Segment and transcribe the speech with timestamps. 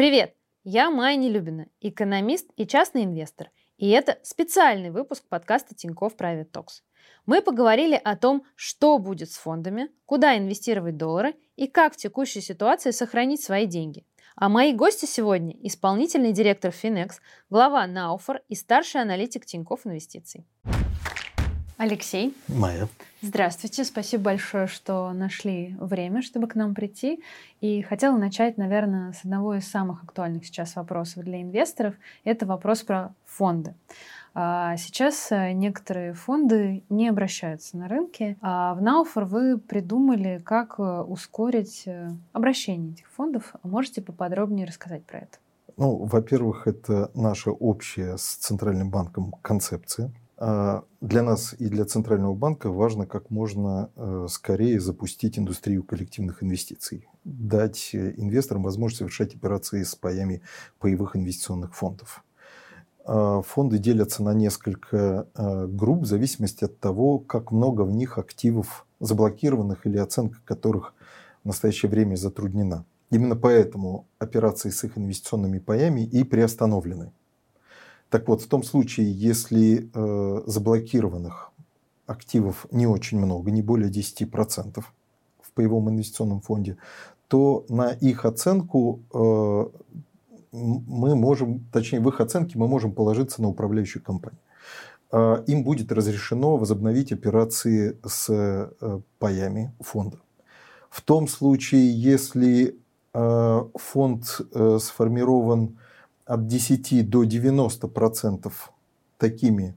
[0.00, 0.34] Привет!
[0.64, 3.50] Я Майя Нелюбина, экономист и частный инвестор.
[3.76, 6.80] И это специальный выпуск подкаста Тинькофф Private Talks.
[7.26, 12.40] Мы поговорили о том, что будет с фондами, куда инвестировать доллары и как в текущей
[12.40, 14.06] ситуации сохранить свои деньги.
[14.36, 17.16] А мои гости сегодня– исполнительный директор Finex,
[17.50, 20.46] глава Науфор и старший аналитик Тинькофф Инвестиций.
[21.80, 22.36] Алексей.
[22.46, 22.88] Майя.
[23.22, 27.22] Здравствуйте, спасибо большое, что нашли время, чтобы к нам прийти.
[27.62, 31.94] И хотела начать, наверное, с одного из самых актуальных сейчас вопросов для инвесторов.
[32.22, 33.72] Это вопрос про фонды.
[34.34, 38.36] А, сейчас э, некоторые фонды не обращаются на рынке.
[38.42, 43.54] А в Науфор вы придумали, как э, ускорить э, обращение этих фондов.
[43.62, 45.38] Можете поподробнее рассказать про это?
[45.78, 50.12] Ну, во-первых, это наша общая с Центральным банком концепция.
[50.42, 56.42] А, для нас и для Центрального банка важно как можно э, скорее запустить индустрию коллективных
[56.42, 60.40] инвестиций, дать э, инвесторам возможность совершать операции с паями
[60.78, 62.24] паевых инвестиционных фондов.
[63.04, 68.16] А, фонды делятся на несколько э, групп в зависимости от того, как много в них
[68.16, 70.94] активов заблокированных или оценка которых
[71.44, 72.86] в настоящее время затруднена.
[73.10, 77.12] Именно поэтому операции с их инвестиционными паями и приостановлены.
[78.10, 81.52] Так вот, в том случае, если э, заблокированных
[82.06, 84.82] активов не очень много, не более 10%
[85.40, 86.76] в паевом инвестиционном фонде,
[87.28, 89.66] то на их оценку э,
[90.52, 94.40] мы можем, точнее, в их оценке мы можем положиться на управляющую компанию.
[95.12, 100.18] Э, им будет разрешено возобновить операции с э, паями фонда.
[100.90, 102.76] В том случае, если
[103.14, 105.78] э, фонд э, сформирован
[106.30, 108.72] от 10 до 90 процентов
[109.18, 109.74] такими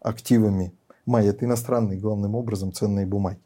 [0.00, 0.74] активами
[1.06, 3.40] май это иностранные главным образом ценные бумаги.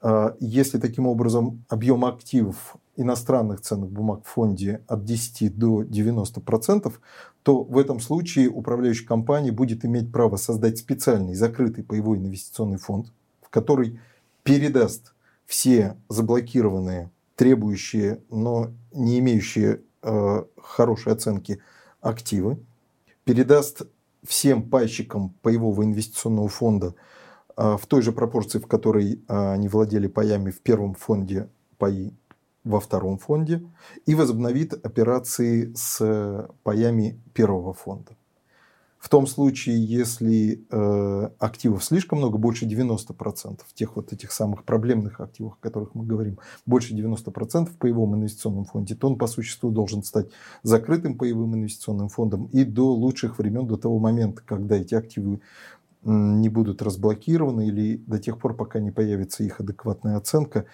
[0.00, 6.40] А, если таким образом объем активов иностранных ценных бумаг в фонде от 10 до 90
[6.40, 7.00] процентов,
[7.44, 13.12] то в этом случае управляющая компания будет иметь право создать специальный закрытый паевой инвестиционный фонд,
[13.42, 14.00] в который
[14.42, 21.60] передаст все заблокированные, требующие, но не имеющие э, хорошей оценки
[22.08, 22.58] активы,
[23.24, 23.82] передаст
[24.24, 26.94] всем пайщикам паевого инвестиционного фонда
[27.56, 32.12] а, в той же пропорции, в которой а, они владели паями в первом фонде, паи
[32.64, 33.62] во втором фонде,
[34.06, 38.16] и возобновит операции с паями первого фонда.
[39.06, 45.20] В том случае, если э, активов слишком много, больше 90% тех вот этих самых проблемных
[45.20, 49.70] активов, о которых мы говорим, больше 90% в паевом инвестиционном фонде, то он по существу
[49.70, 50.26] должен стать
[50.64, 55.40] закрытым паевым инвестиционным фондом и до лучших времен, до того момента, когда эти активы
[56.02, 60.64] не будут разблокированы или до тех пор, пока не появится их адекватная оценка,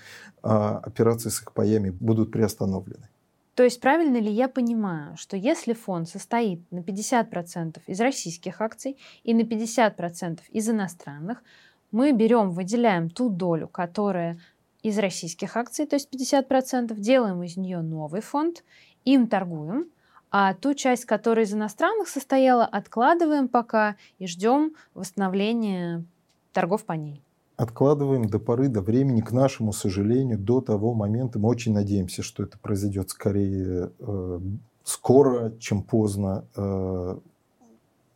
[0.43, 3.11] а операции с их паями будут приостановлены.
[3.55, 8.99] То есть правильно ли я понимаю, что если фонд состоит на 50% из российских акций
[9.25, 11.43] и на 50% из иностранных,
[11.91, 14.41] мы берем, выделяем ту долю, которая
[14.83, 18.65] из российских акций, то есть 50%, делаем из нее новый фонд,
[19.05, 19.91] им торгуем,
[20.31, 26.05] а ту часть, которая из иностранных состояла, откладываем пока и ждем восстановления
[26.53, 27.23] торгов по ней
[27.57, 31.39] откладываем до поры, до времени, к нашему сожалению, до того момента.
[31.39, 34.41] Мы очень надеемся, что это произойдет скорее э,
[34.85, 36.45] скоро, чем поздно.
[36.57, 37.19] Э,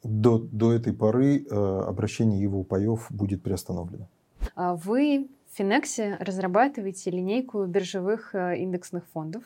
[0.03, 4.09] до, до этой поры э, обращение его паев будет приостановлено.
[4.55, 9.43] А вы в Финексе разрабатываете линейку биржевых э, индексных фондов.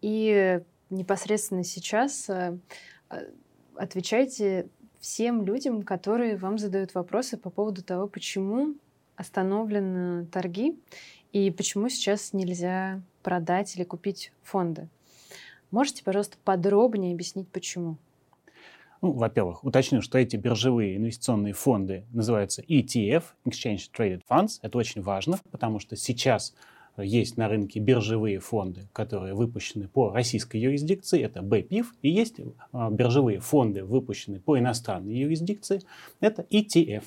[0.00, 0.60] И
[0.90, 2.58] непосредственно сейчас э,
[3.76, 4.68] отвечаете
[4.98, 8.74] всем людям, которые вам задают вопросы по поводу того, почему
[9.16, 10.78] остановлены торги
[11.32, 14.88] и почему сейчас нельзя продать или купить фонды.
[15.70, 17.96] Можете, пожалуйста, подробнее объяснить, почему?
[19.02, 24.60] Ну, во-первых, уточню, что эти биржевые инвестиционные фонды называются ETF, Exchange Traded Funds.
[24.62, 26.54] Это очень важно, потому что сейчас
[26.96, 32.36] есть на рынке биржевые фонды, которые выпущены по российской юрисдикции, это BPIF, и есть
[32.72, 35.82] а, биржевые фонды, выпущенные по иностранной юрисдикции,
[36.20, 37.04] это ETF.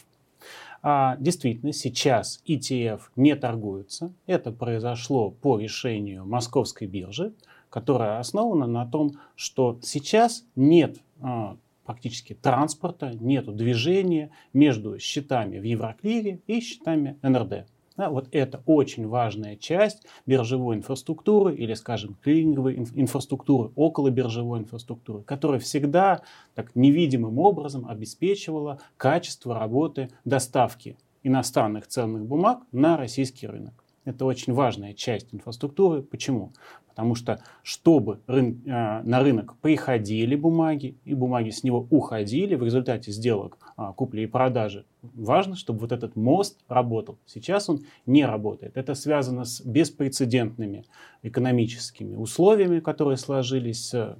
[0.81, 4.13] А действительно, сейчас ETF не торгуются.
[4.25, 7.33] Это произошло по решению Московской биржи,
[7.69, 15.63] которая основана на том, что сейчас нет а, практически транспорта, нет движения между счетами в
[15.63, 17.65] Евроклире и счетами НРД.
[17.97, 25.23] Да, вот это очень важная часть биржевой инфраструктуры или, скажем, клининговой инфраструктуры, около биржевой инфраструктуры,
[25.23, 26.21] которая всегда
[26.53, 33.73] так невидимым образом обеспечивала качество работы доставки иностранных ценных бумаг на российский рынок.
[34.05, 36.01] это очень важная часть инфраструктуры.
[36.01, 36.53] Почему?
[36.88, 42.63] Потому что, чтобы рын, э, на рынок приходили бумаги, и бумаги с него уходили в
[42.63, 43.57] результате сделок
[43.95, 47.18] купли и продажи, важно, чтобы вот этот мост работал.
[47.25, 48.75] Сейчас он не работает.
[48.75, 50.85] Это связано с беспрецедентными
[51.21, 54.18] экономическими условиями, которые сложились с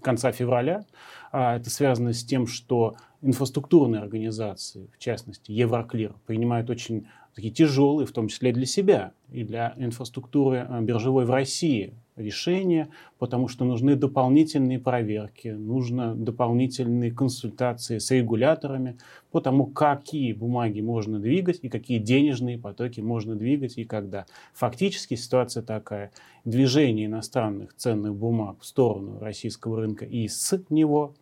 [0.00, 0.84] конца февраля.
[1.32, 8.06] А это связано с тем, что инфраструктурные организации, в частности Евроклир, принимают очень такие тяжелые,
[8.06, 12.88] в том числе для себя и для инфраструктуры э, биржевой в России решения,
[13.18, 18.98] потому что нужны дополнительные проверки, нужно дополнительные консультации с регуляторами
[19.32, 24.26] по тому, какие бумаги можно двигать и какие денежные потоки можно двигать и когда.
[24.54, 26.12] Фактически ситуация такая.
[26.44, 31.14] Движение иностранных ценных бумаг в сторону российского рынка и с него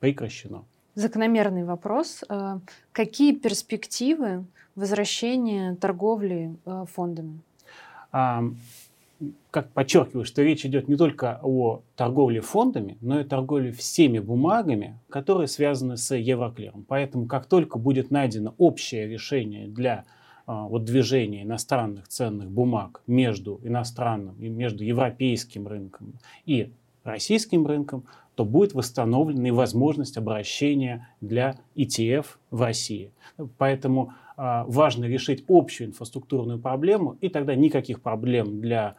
[0.00, 0.64] прекращено.
[0.94, 2.22] Закономерный вопрос.
[2.28, 2.58] Э,
[2.92, 4.44] какие перспективы
[4.74, 7.40] возвращения торговли э, фондами?
[9.50, 14.98] Как подчеркиваю, что речь идет не только о торговле фондами, но и торговле всеми бумагами,
[15.08, 16.84] которые связаны с Евроклиром.
[16.88, 20.04] Поэтому как только будет найдено общее решение для
[20.46, 26.14] а, вот, движения иностранных ценных бумаг между иностранным и между европейским рынком
[26.46, 26.72] и
[27.04, 28.04] российским рынком,
[28.34, 33.12] то будет восстановлена и возможность обращения для ETF в России.
[33.58, 38.96] Поэтому э, важно решить общую инфраструктурную проблему, и тогда никаких проблем для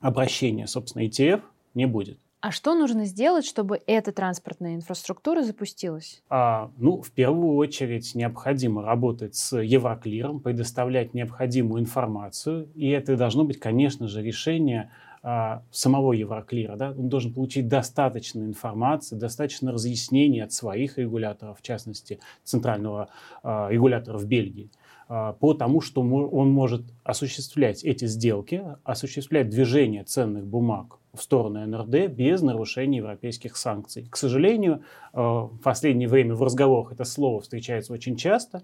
[0.00, 1.42] обращения, собственно, ETF
[1.74, 2.18] не будет.
[2.42, 6.24] А что нужно сделать, чтобы эта транспортная инфраструктура запустилась?
[6.28, 12.68] А, ну, в первую очередь необходимо работать с Евроклиром, предоставлять необходимую информацию.
[12.74, 14.90] И это должно быть, конечно же, решение
[15.22, 16.74] а, самого Евроклира.
[16.74, 16.90] Да?
[16.90, 23.08] Он должен получить достаточно информации, достаточно разъяснений от своих регуляторов, в частности, центрального
[23.44, 24.68] а, регулятора в Бельгии
[25.08, 32.10] по тому, что он может осуществлять эти сделки, осуществлять движение ценных бумаг в сторону НРД
[32.10, 34.06] без нарушения европейских санкций.
[34.10, 34.82] К сожалению,
[35.12, 38.62] в последнее время в разговорах это слово встречается очень часто.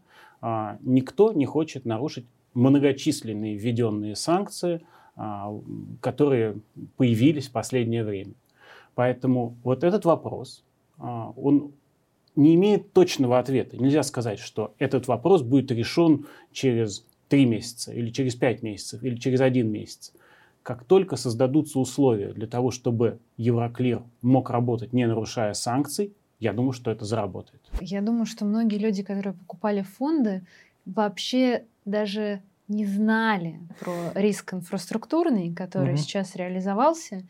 [0.80, 4.80] Никто не хочет нарушить многочисленные введенные санкции–
[5.20, 5.52] а,
[6.00, 6.58] которые
[6.96, 8.34] появились в последнее время.
[8.94, 10.62] Поэтому вот этот вопрос,
[10.96, 11.72] а, он
[12.38, 13.76] не имеет точного ответа.
[13.76, 19.16] Нельзя сказать, что этот вопрос будет решен через три месяца, или через пять месяцев, или
[19.16, 20.12] через один месяц.
[20.62, 26.72] Как только создадутся условия для того, чтобы Евроклир мог работать, не нарушая санкций, я думаю,
[26.72, 27.60] что это заработает.
[27.80, 30.42] Я думаю, что многие люди, которые покупали фонды,
[30.86, 35.98] вообще даже не знали про риск инфраструктурный, который угу.
[35.98, 37.22] сейчас реализовался.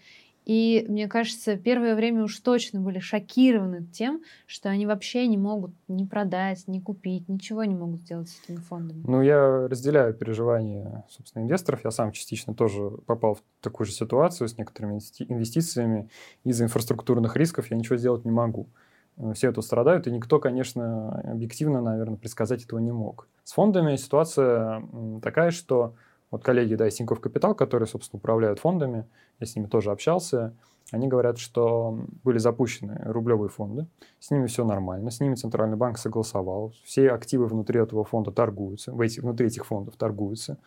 [0.49, 5.73] И мне кажется, первое время уж точно были шокированы тем, что они вообще не могут
[5.89, 9.05] ни продать, ни купить, ничего не могут сделать с этими фондами.
[9.07, 11.85] Ну, я разделяю переживания, собственно, инвесторов.
[11.85, 16.09] Я сам частично тоже попал в такую же ситуацию с некоторыми инвестициями.
[16.45, 18.71] Из-за инфраструктурных рисков я ничего сделать не могу.
[19.19, 23.29] Э, все это страдают, и никто, конечно, объективно, наверное, предсказать этого не мог.
[23.45, 24.83] С фондами ситуация
[25.21, 25.95] такая, что
[26.31, 29.07] вот коллеги, да, из Тинькофф Капитал, которые, собственно, управляют фондами,
[29.41, 30.55] я с ними тоже общался,
[30.91, 33.87] они говорят, что были запущены рублевые фонды,
[34.21, 38.93] с ними все нормально, с ними Центральный банк согласовал, все активы внутри этого фонда торгуются,
[38.93, 40.59] в эти, внутри этих фондов торгуются,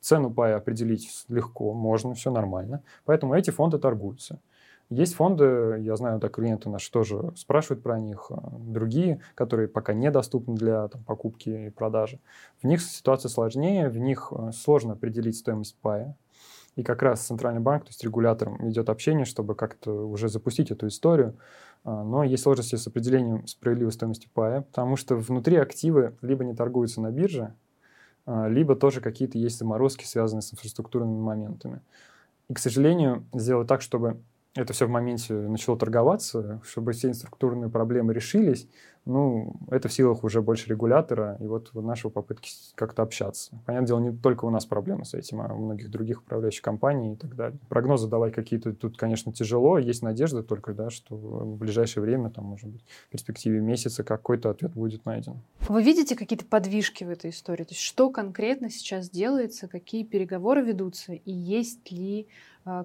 [0.00, 4.40] цену пая определить легко, можно, все нормально, поэтому эти фонды торгуются.
[4.90, 9.92] Есть фонды, я знаю, да, клиенты наши тоже спрашивают про них, а, другие, которые пока
[9.92, 12.20] недоступны для там, покупки и продажи.
[12.62, 16.16] В них ситуация сложнее, в них а, сложно определить стоимость пая.
[16.74, 20.86] И как раз Центральный банк, то есть регулятором, ведет общение, чтобы как-то уже запустить эту
[20.86, 21.36] историю.
[21.84, 26.54] А, но есть сложности с определением справедливой стоимости пая, потому что внутри активы либо не
[26.54, 27.52] торгуются на бирже,
[28.26, 31.80] либо тоже какие-то есть заморозки, связанные с инфраструктурными моментами.
[32.48, 34.18] И, к сожалению, сделать так, чтобы
[34.54, 38.68] это все в моменте начало торговаться, чтобы все инструктурные проблемы решились,
[39.08, 43.58] ну, это в силах уже больше регулятора и вот, нашего попытки как-то общаться.
[43.64, 47.14] Понятное дело, не только у нас проблемы с этим, а у многих других управляющих компаний
[47.14, 47.58] и так далее.
[47.70, 49.78] Прогнозы давать какие-то тут, конечно, тяжело.
[49.78, 54.50] Есть надежда только, да, что в ближайшее время, там, может быть, в перспективе месяца какой-то
[54.50, 55.40] ответ будет найден.
[55.68, 57.64] Вы видите какие-то подвижки в этой истории?
[57.64, 62.28] То есть что конкретно сейчас делается, какие переговоры ведутся и есть ли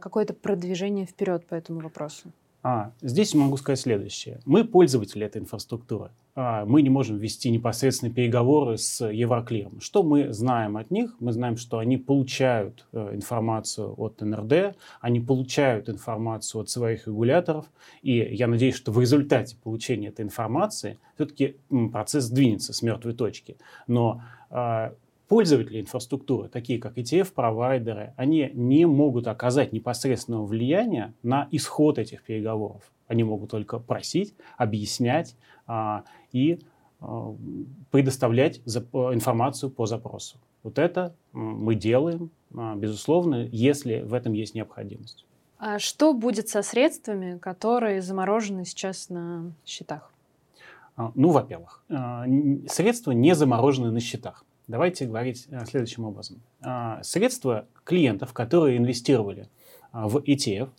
[0.01, 2.31] какое-то продвижение вперед по этому вопросу?
[2.65, 4.39] А, здесь могу сказать следующее.
[4.45, 6.11] Мы пользователи этой инфраструктуры.
[6.33, 9.81] А, мы не можем вести непосредственные переговоры с Евроклиром.
[9.81, 11.13] Что мы знаем от них?
[11.19, 17.65] Мы знаем, что они получают э, информацию от НРД, они получают информацию от своих регуляторов,
[18.01, 21.57] и я надеюсь, что в результате получения этой информации все-таки
[21.91, 23.57] процесс сдвинется с мертвой точки.
[23.87, 24.93] Но а,
[25.27, 32.91] пользователи инфраструктуры, такие как ETF-провайдеры, они не могут оказать непосредственного влияния на исход этих переговоров.
[33.07, 35.35] Они могут только просить, объяснять
[35.67, 36.59] а, и
[36.99, 37.35] а,
[37.91, 40.37] предоставлять информацию по запросу.
[40.63, 45.25] Вот это мы делаем, а, безусловно, если в этом есть необходимость.
[45.57, 50.11] А что будет со средствами, которые заморожены сейчас на счетах?
[50.95, 51.83] А, ну, во-первых,
[52.67, 54.45] средства не заморожены на счетах.
[54.67, 56.41] Давайте говорить следующим образом.
[57.01, 59.49] Средства клиентов, которые инвестировали
[59.91, 60.69] в ETF,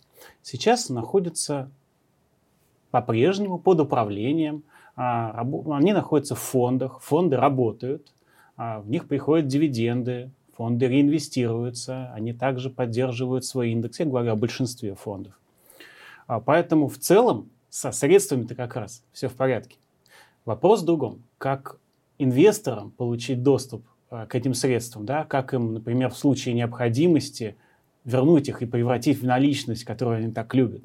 [0.41, 1.69] сейчас находятся
[2.91, 4.63] по-прежнему под управлением.
[4.95, 8.11] Они находятся в фондах, фонды работают,
[8.57, 13.99] а, в них приходят дивиденды, фонды реинвестируются, они также поддерживают свой индекс.
[13.99, 15.37] Я говорю о большинстве фондов.
[16.27, 19.77] А, поэтому в целом со средствами-то как раз все в порядке.
[20.45, 21.23] Вопрос в другом.
[21.37, 21.77] Как
[22.17, 27.55] инвесторам получить доступ а, к этим средствам, да, как им, например, в случае необходимости
[28.03, 30.83] вернуть их и превратить в наличность, которую они так любят.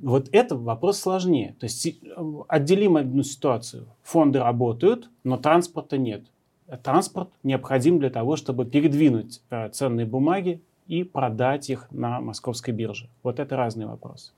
[0.00, 1.54] Вот это вопрос сложнее.
[1.58, 1.86] То есть
[2.48, 3.88] отделим одну ситуацию.
[4.02, 6.22] Фонды работают, но транспорта нет.
[6.82, 13.08] Транспорт необходим для того, чтобы передвинуть э, ценные бумаги и продать их на московской бирже.
[13.22, 14.32] Вот это разные вопросы.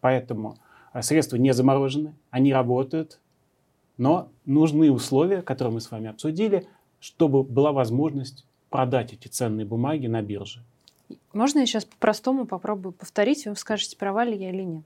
[0.00, 0.56] Поэтому
[0.92, 3.20] э, средства не заморожены, они работают,
[3.98, 6.66] но нужны условия, которые мы с вами обсудили,
[7.00, 10.62] чтобы была возможность продать эти ценные бумаги на бирже.
[11.32, 14.84] Можно я сейчас по-простому попробую повторить, и вы скажете, права ли я или нет.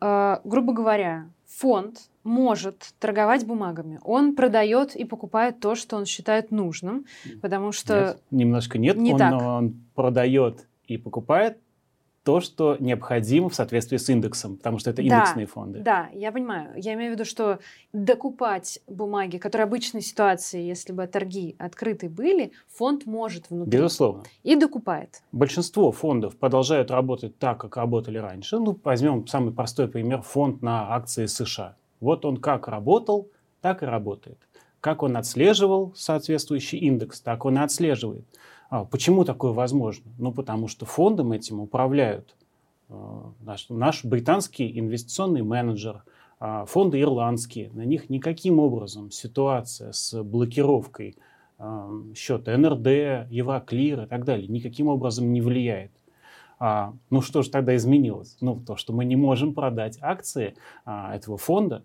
[0.00, 4.00] Э, грубо говоря, фонд может торговать бумагами.
[4.04, 7.06] Он продает и покупает то, что он считает нужным,
[7.40, 7.94] потому что...
[7.94, 8.96] Нет, немножко нет.
[8.96, 9.42] Не он, так.
[9.42, 11.58] он продает и покупает
[12.26, 15.78] то, что необходимо в соответствии с индексом, потому что это индексные да, фонды.
[15.78, 16.72] Да, я понимаю.
[16.74, 17.60] Я имею в виду, что
[17.92, 23.78] докупать бумаги, которые обычной ситуации, если бы торги открыты были, фонд может внутри.
[23.78, 24.24] Безусловно.
[24.42, 25.22] И докупает.
[25.30, 28.58] Большинство фондов продолжают работать так, как работали раньше.
[28.58, 31.76] Ну, возьмем самый простой пример, фонд на акции США.
[32.00, 33.28] Вот он как работал,
[33.60, 34.38] так и работает.
[34.80, 38.24] Как он отслеживал соответствующий индекс, так он и отслеживает.
[38.68, 40.10] А почему такое возможно?
[40.18, 42.34] Ну, потому что фондом этим управляют
[42.88, 42.94] э,
[43.40, 46.02] наш, наш британский инвестиционный менеджер,
[46.40, 47.70] э, фонды ирландские.
[47.72, 51.16] На них никаким образом ситуация с блокировкой
[51.58, 55.92] э, счета НРД, Евроклир и так далее никаким образом не влияет.
[56.58, 58.36] А, ну что же тогда изменилось?
[58.40, 61.84] Ну, то, что мы не можем продать акции а, этого фонда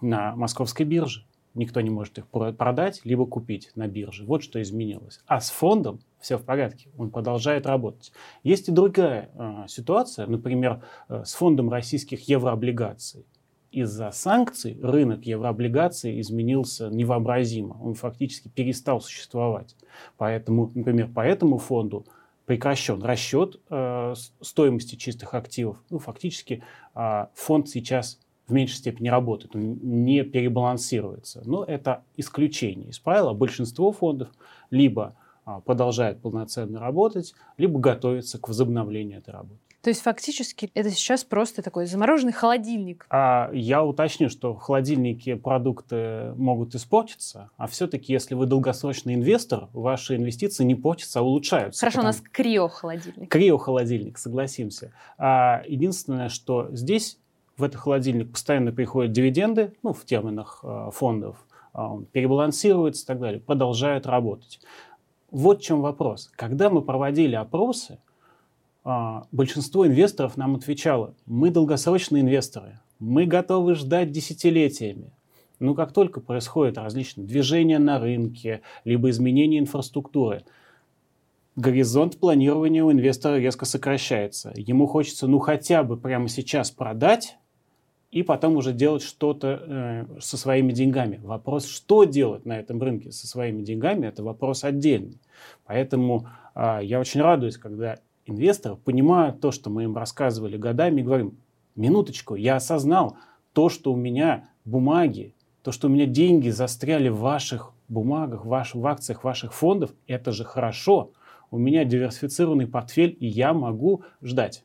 [0.00, 1.24] на московской бирже.
[1.54, 4.24] Никто не может их продать, либо купить на бирже.
[4.24, 5.20] Вот что изменилось.
[5.26, 8.12] А с фондом все в порядке, он продолжает работать.
[8.42, 13.26] Есть и другая э, ситуация, например, э, с фондом российских еврооблигаций.
[13.70, 17.76] Из-за санкций рынок еврооблигаций изменился невообразимо.
[17.82, 19.76] Он фактически перестал существовать.
[20.16, 22.06] Поэтому, например, по этому фонду
[22.46, 25.76] прекращен расчет э, стоимости чистых активов.
[25.90, 26.62] Ну, фактически
[26.94, 31.42] э, фонд сейчас в меньшей степени работает, он не перебалансируется.
[31.44, 33.34] Но это исключение из правила.
[33.34, 34.28] Большинство фондов
[34.70, 35.14] либо
[35.44, 39.60] а, продолжает полноценно работать, либо готовится к возобновлению этой работы.
[39.82, 43.06] То есть фактически это сейчас просто такой замороженный холодильник.
[43.10, 49.68] А я уточню, что в холодильнике продукты могут испортиться, а все-таки, если вы долгосрочный инвестор,
[49.72, 51.80] ваши инвестиции не портятся, а улучшаются.
[51.80, 52.12] Хорошо, потому...
[52.12, 53.30] у нас криохолодильник.
[53.30, 54.92] Криохолодильник, согласимся.
[55.16, 57.18] А единственное, что здесь
[57.58, 63.06] в этот холодильник постоянно приходят дивиденды, ну, в терминах э, фондов, э, он перебалансируется и
[63.06, 64.60] так далее, продолжает работать.
[65.30, 66.30] Вот в чем вопрос.
[66.36, 67.98] Когда мы проводили опросы,
[68.84, 75.12] э, большинство инвесторов нам отвечало, мы долгосрочные инвесторы, мы готовы ждать десятилетиями.
[75.58, 80.44] Но как только происходят различные движения на рынке, либо изменения инфраструктуры,
[81.56, 84.52] горизонт планирования у инвестора резко сокращается.
[84.54, 87.36] Ему хочется ну хотя бы прямо сейчас продать,
[88.10, 91.20] и потом уже делать что-то э, со своими деньгами.
[91.22, 95.20] Вопрос, что делать на этом рынке со своими деньгами, это вопрос отдельный.
[95.64, 101.04] Поэтому э, я очень радуюсь, когда инвесторы понимают то, что мы им рассказывали годами, и
[101.04, 101.38] говорим,
[101.76, 103.16] минуточку, я осознал
[103.52, 108.74] то, что у меня бумаги, то, что у меня деньги застряли в ваших бумагах, ваш,
[108.74, 111.12] в акциях ваших фондов, это же хорошо.
[111.50, 114.64] У меня диверсифицированный портфель, и я могу ждать.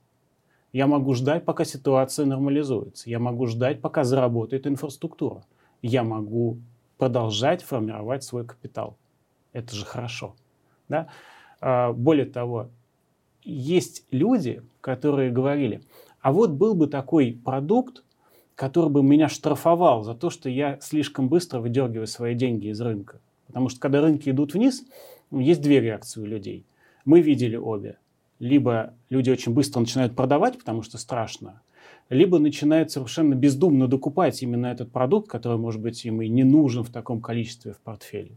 [0.74, 3.10] Я могу ждать, пока ситуация нормализуется.
[3.10, 5.46] Я могу ждать, пока заработает инфраструктура.
[5.84, 6.58] Я могу
[6.98, 8.98] продолжать формировать свой капитал.
[9.52, 10.36] Это же хорошо.
[10.90, 11.10] Да?
[11.62, 12.70] А, более того,
[13.44, 15.84] есть люди, которые говорили,
[16.22, 18.04] а вот был бы такой продукт,
[18.56, 23.20] который бы меня штрафовал за то, что я слишком быстро выдергиваю свои деньги из рынка.
[23.46, 24.84] Потому что когда рынки идут вниз,
[25.30, 26.66] есть две реакции у людей.
[27.06, 27.98] Мы видели обе.
[28.40, 31.62] Либо люди очень быстро начинают продавать, потому что страшно,
[32.10, 36.84] либо начинают совершенно бездумно докупать именно этот продукт, который, может быть, им и не нужен
[36.84, 38.32] в таком количестве в портфеле.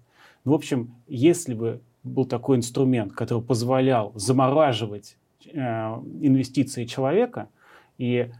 [0.44, 5.16] Ну, в общем, если бы был такой инструмент, который позволял замораживать
[5.52, 7.48] э, инвестиции человека
[7.98, 8.30] и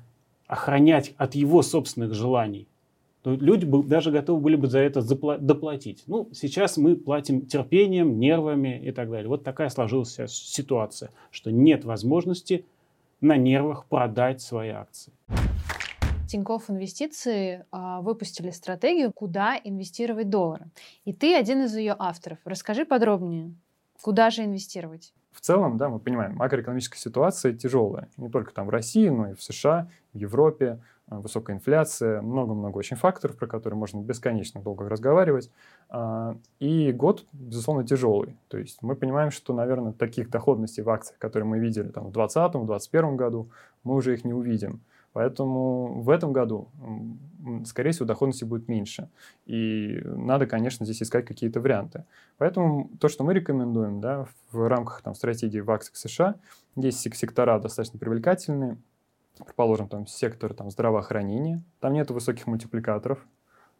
[0.46, 2.68] охранять от его собственных желаний,
[3.26, 6.04] то люди бы даже готовы были бы за это доплатить.
[6.06, 9.28] Ну, сейчас мы платим терпением, нервами и так далее.
[9.28, 12.64] Вот такая сложилась ситуация, что нет возможности
[13.20, 15.12] на нервах продать свои акции.
[16.28, 20.66] Тинькофф Инвестиции э, выпустили стратегию, куда инвестировать доллары.
[21.04, 22.38] И ты один из ее авторов.
[22.44, 23.56] Расскажи подробнее,
[24.02, 25.12] куда же инвестировать?
[25.32, 28.08] В целом, да, мы понимаем, макроэкономическая ситуация тяжелая.
[28.18, 30.80] Не только там в России, но и в США, в Европе.
[31.08, 35.50] Э, высокая инфляция, много-много очень факторов, про которые можно бесконечно долго разговаривать.
[35.88, 38.36] А, и год, безусловно, тяжелый.
[38.48, 42.16] То есть мы понимаем, что, наверное, таких доходностей в акциях, которые мы видели там, в
[42.16, 43.50] 2020-2021 году,
[43.84, 44.80] мы уже их не увидим.
[45.12, 46.68] Поэтому в этом году,
[47.64, 49.08] скорее всего, доходности будет меньше.
[49.46, 52.04] И надо, конечно, здесь искать какие-то варианты.
[52.36, 56.34] Поэтому то, что мы рекомендуем да, в рамках там, стратегии в акциях США,
[56.74, 58.76] есть сектора достаточно привлекательные,
[59.44, 63.24] предположим, там сектор там, здравоохранения, там нет высоких мультипликаторов,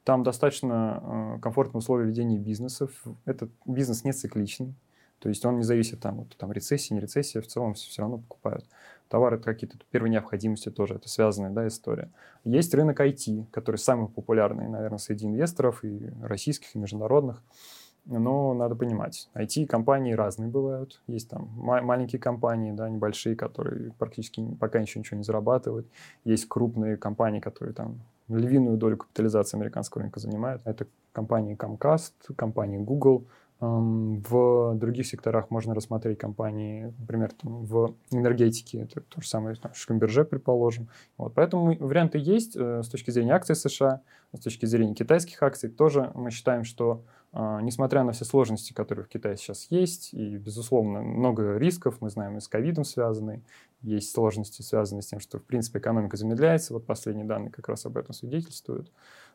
[0.05, 2.91] там достаточно э, комфортные условия ведения бизнесов,
[3.25, 4.75] этот бизнес не цикличный,
[5.19, 8.03] то есть он не зависит там, от там, рецессии, не рецессии, в целом все, все
[8.03, 8.67] равно покупают.
[9.09, 12.11] Товары это какие-то первой необходимости тоже, это связанная да, история.
[12.45, 17.43] Есть рынок IT, который самый популярный, наверное, среди инвесторов и российских, и международных
[18.07, 21.03] но надо понимать, IT-компании разные бывают.
[21.07, 25.87] Есть там маленькие компании, да, небольшие, которые практически пока еще ничего не зарабатывают.
[26.25, 30.63] Есть крупные компании, которые там львиную долю капитализации американского рынка занимают.
[30.65, 33.27] Это компании Comcast, компании Google.
[33.59, 39.73] В других секторах можно рассмотреть компании, например, там, в энергетике, это то же самое, там,
[39.73, 40.89] Шкамберже, предположим.
[41.17, 44.03] Вот, поэтому варианты есть э, с точки зрения акций США,
[44.35, 45.71] с точки зрения китайских акций.
[45.71, 51.03] Тоже мы считаем, что несмотря на все сложности, которые в Китае сейчас есть, и, безусловно,
[51.03, 53.43] много рисков, мы знаем, и с ковидом связанные,
[53.83, 57.85] есть сложности, связанные с тем, что, в принципе, экономика замедляется, вот последние данные как раз
[57.87, 58.91] об этом свидетельствуют.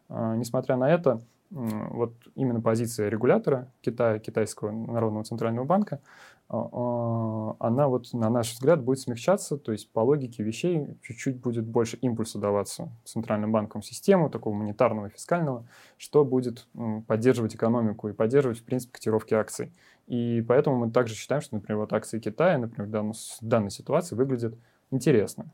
[0.10, 6.00] А, несмотря на это, вот именно позиция регулятора Китая, Китайского народного центрального банка,
[6.48, 11.38] а, а, она вот, на наш взгляд, будет смягчаться, то есть по логике вещей чуть-чуть
[11.38, 15.66] будет больше импульса даваться центральным банкам систему, такого монетарного фискального,
[15.98, 16.68] что будет
[17.08, 19.72] поддерживать экономику и поддерживать, в принципе, котировки акций.
[20.08, 24.56] И поэтому мы также считаем, что, например, вот акции Китая, например, в данной ситуации выглядят
[24.90, 25.46] интересно.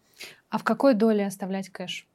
[0.49, 2.07] А в какой доле оставлять кэш?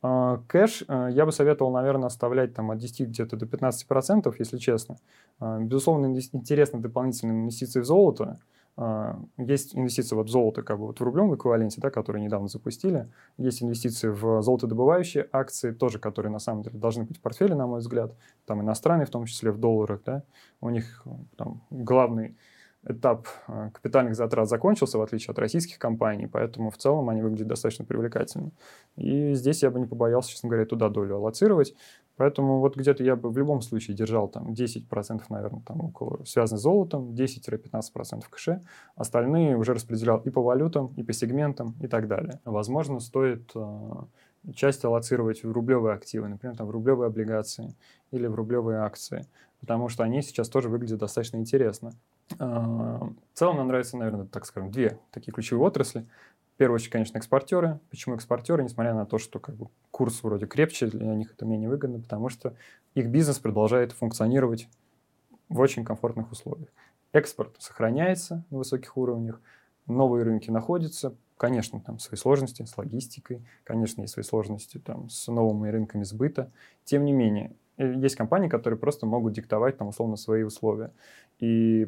[0.00, 4.58] А, кэш э, я бы советовал, наверное, оставлять там от 10 где-то до 15%, если
[4.58, 4.96] честно.
[5.40, 8.38] А, безусловно, интересны дополнительные инвестиции в золото.
[8.76, 12.46] А, есть инвестиции вот в золото как бы вот в рублевом эквиваленте, да, которые недавно
[12.46, 13.08] запустили.
[13.38, 17.66] Есть инвестиции в золотодобывающие акции, тоже, которые на самом деле должны быть в портфеле, на
[17.66, 18.14] мой взгляд.
[18.46, 20.02] Там иностранные, в том числе в долларах.
[20.06, 20.22] Да.
[20.60, 21.04] У них
[21.36, 22.36] там главный
[22.84, 27.48] этап э, капитальных затрат закончился, в отличие от российских компаний, поэтому в целом они выглядят
[27.48, 28.50] достаточно привлекательно.
[28.96, 31.74] И здесь я бы не побоялся, честно говоря, туда долю аллоцировать.
[32.16, 36.58] Поэтому вот где-то я бы в любом случае держал там 10%, наверное, там около, связанных
[36.58, 38.60] с золотом, 10-15% в кэше.
[38.96, 42.40] Остальные уже распределял и по валютам, и по сегментам, и так далее.
[42.44, 43.92] Возможно, стоит э,
[44.54, 47.76] часть аллоцировать в рублевые активы, например, там, в рублевые облигации
[48.10, 49.26] или в рублевые акции,
[49.60, 51.92] потому что они сейчас тоже выглядят достаточно интересно.
[52.36, 56.06] В целом нам нравятся, наверное, так скажем, две такие ключевые отрасли.
[56.54, 57.78] В первую очередь, конечно, экспортеры.
[57.88, 58.64] Почему экспортеры?
[58.64, 62.28] Несмотря на то, что как бы, курс вроде крепче, для них это менее выгодно, потому
[62.28, 62.54] что
[62.94, 64.68] их бизнес продолжает функционировать
[65.48, 66.68] в очень комфортных условиях.
[67.12, 69.40] Экспорт сохраняется на высоких уровнях,
[69.86, 75.28] новые рынки находятся, конечно, там свои сложности с логистикой, конечно, есть свои сложности там, с
[75.28, 76.50] новыми рынками сбыта.
[76.84, 80.92] Тем не менее, есть компании, которые просто могут диктовать там условно свои условия.
[81.38, 81.86] И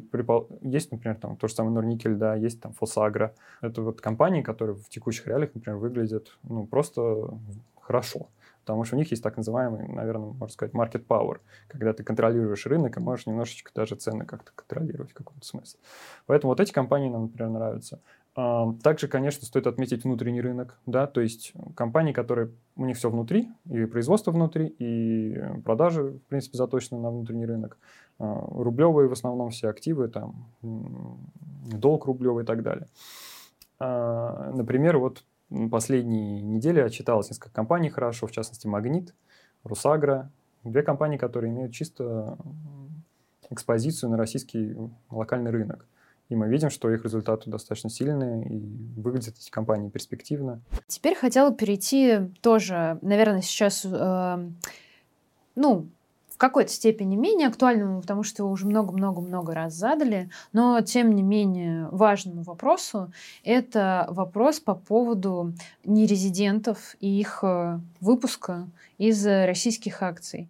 [0.61, 3.35] есть, например, там то же самое Норникель, да, есть там Фосагра.
[3.61, 7.37] Это вот компании, которые в текущих реалиях, например, выглядят ну, просто
[7.79, 8.29] хорошо.
[8.61, 12.65] Потому что у них есть так называемый, наверное, можно сказать, market power, когда ты контролируешь
[12.67, 15.79] рынок и можешь немножечко даже цены как-то контролировать в каком-то смысле.
[16.27, 17.99] Поэтому вот эти компании нам, например, нравятся.
[18.33, 23.49] Также, конечно, стоит отметить внутренний рынок, да, то есть компании, которые у них все внутри,
[23.65, 27.77] и производство внутри, и продажи, в принципе, заточены на внутренний рынок.
[28.19, 32.87] А, рублевые в основном все активы, там, долг рублевый и так далее.
[33.79, 35.25] А, например, вот
[35.69, 39.13] последние недели отчиталось несколько компаний хорошо, в частности, Магнит,
[39.65, 40.31] Русагра,
[40.63, 42.37] две компании, которые имеют чисто
[43.49, 44.77] экспозицию на российский
[45.09, 45.85] локальный рынок.
[46.31, 48.57] И мы видим, что их результаты достаточно сильные, и
[48.95, 50.61] выглядят эти компании перспективно.
[50.87, 54.49] Теперь хотела перейти тоже, наверное, сейчас, э,
[55.55, 55.87] ну,
[56.29, 61.21] в какой-то степени менее актуальному, потому что его уже много-много-много раз задали, но тем не
[61.21, 63.11] менее важному вопросу.
[63.43, 65.51] Это вопрос по поводу
[65.83, 70.47] нерезидентов и их э, выпуска из российских акций.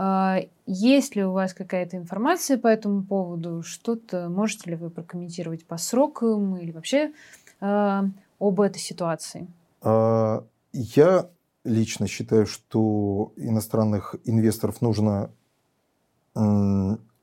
[0.00, 3.64] А, есть ли у вас какая-то информация по этому поводу?
[3.64, 7.12] Что-то можете ли вы прокомментировать по срокам или вообще
[7.60, 8.02] э,
[8.38, 9.48] об этой ситуации?
[9.82, 11.28] А, я
[11.64, 15.30] лично считаю, что иностранных инвесторов нужно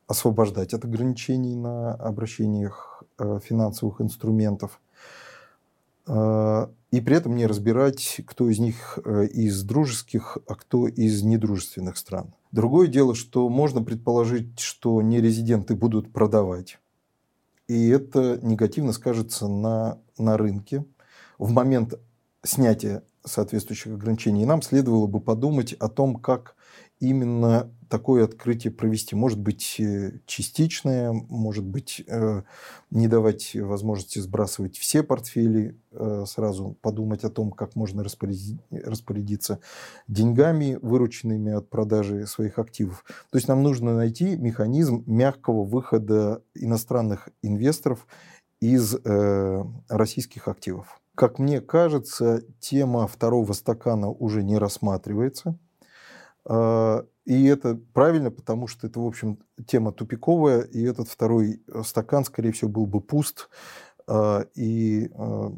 [0.07, 4.81] освобождать от ограничений на обращениях э, финансовых инструментов.
[6.07, 11.97] И при этом не разбирать, кто из них э, из дружеских, а кто из недружественных
[11.97, 12.33] стран.
[12.55, 16.79] Другое дело, что можно предположить, что нерезиденты будут продавать.
[17.67, 20.85] И это негативно скажется на, на рынке.
[21.37, 21.95] В момент
[22.43, 26.54] снятия соответствующих ограничений нам следовало бы подумать о том, как
[27.05, 29.15] именно такое открытие провести.
[29.15, 32.41] Может быть, э, частичное, может быть, э,
[32.91, 39.59] не давать возможности сбрасывать все портфели, э, сразу подумать о том, как можно распорядиться
[40.07, 43.05] деньгами, вырученными от продажи своих активов.
[43.29, 48.07] То есть нам нужно найти механизм мягкого выхода иностранных инвесторов
[48.59, 48.95] из
[49.89, 50.99] российских активов.
[51.13, 55.57] Как мне кажется, тема второго стакана уже не рассматривается
[56.47, 62.23] и это правильно, потому что это, в общем, тема тупиковая, и этот второй э, стакан,
[62.23, 63.49] скорее всего, был бы пуст,
[64.08, 65.51] а, и а,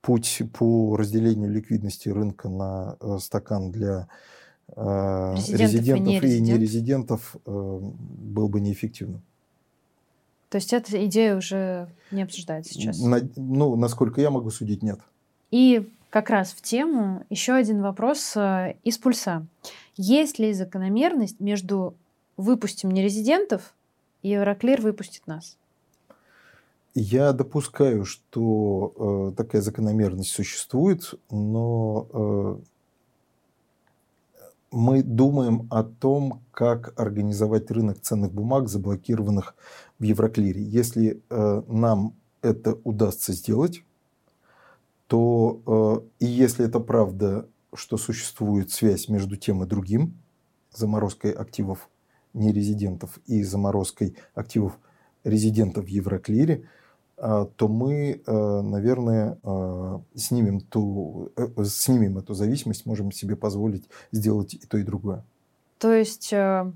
[0.00, 4.08] путь по разделению ликвидности рынка на э, стакан для
[4.68, 9.22] резидентов, резидентов и нерезидентов э, был бы неэффективным.
[10.48, 13.00] То есть эта идея уже не обсуждается сейчас?
[13.00, 15.00] На, ну, насколько я могу судить, нет.
[15.50, 19.46] И как раз в тему еще один вопрос из пульса.
[19.96, 21.94] Есть ли закономерность между
[22.36, 23.74] выпустим нерезидентов
[24.22, 25.56] и Евроклир выпустит нас?
[26.94, 32.56] Я допускаю, что э, такая закономерность существует, но э,
[34.72, 39.54] мы думаем о том, как организовать рынок ценных бумаг, заблокированных
[40.00, 40.62] в Евроклире.
[40.62, 43.84] Если э, нам это удастся сделать,
[45.10, 50.14] то э, и если это правда что существует связь между тем и другим,
[50.72, 51.88] заморозкой активов
[52.32, 54.78] нерезидентов и заморозкой активов
[55.24, 56.68] резидентов в Евроклире,
[57.16, 63.88] а, то мы, а, наверное, а, снимем, ту, э, снимем эту зависимость, можем себе позволить
[64.12, 65.24] сделать и то, и другое.
[65.78, 66.72] То есть э,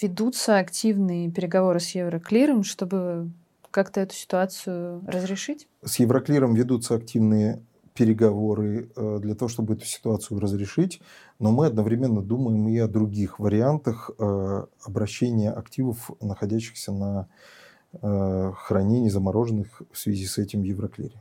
[0.00, 3.30] ведутся активные переговоры с Евроклиром, чтобы
[3.72, 5.66] как-то эту ситуацию разрешить?
[5.82, 7.62] С Евроклиром ведутся активные
[7.94, 11.00] переговоры э, для того, чтобы эту ситуацию разрешить,
[11.38, 17.28] но мы одновременно думаем и о других вариантах э, обращения активов, находящихся на
[18.00, 21.20] э, хранении замороженных в связи с этим Евроклире.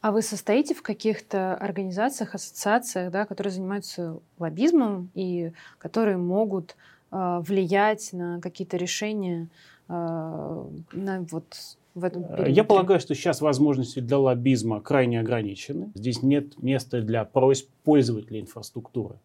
[0.00, 6.76] А вы состоите в каких-то организациях, ассоциациях, да, которые занимаются лоббизмом и которые могут
[7.10, 9.48] влиять на какие-то решения
[9.88, 11.56] на вот
[11.94, 12.52] в этом э, периоде?
[12.52, 15.90] Я полагаю, что сейчас возможности для лоббизма крайне ограничены.
[15.94, 19.16] Здесь нет места для просьб пользователей инфраструктуры.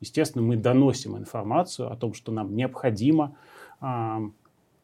[0.00, 3.36] Естественно, мы доносим информацию о том, что нам необходимо
[3.80, 4.20] а,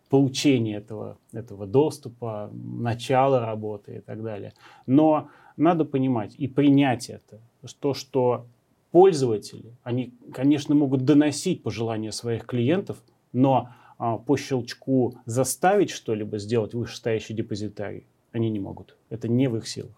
[0.09, 4.55] получение этого, этого доступа, начало работы и так далее.
[4.87, 8.47] Но надо понимать и принять это, что, что
[8.91, 17.35] пользователи, они, конечно, могут доносить пожелания своих клиентов, но по щелчку заставить что-либо сделать вышестоящий
[17.35, 18.97] депозитарий, они не могут.
[19.11, 19.93] Это не в их силах.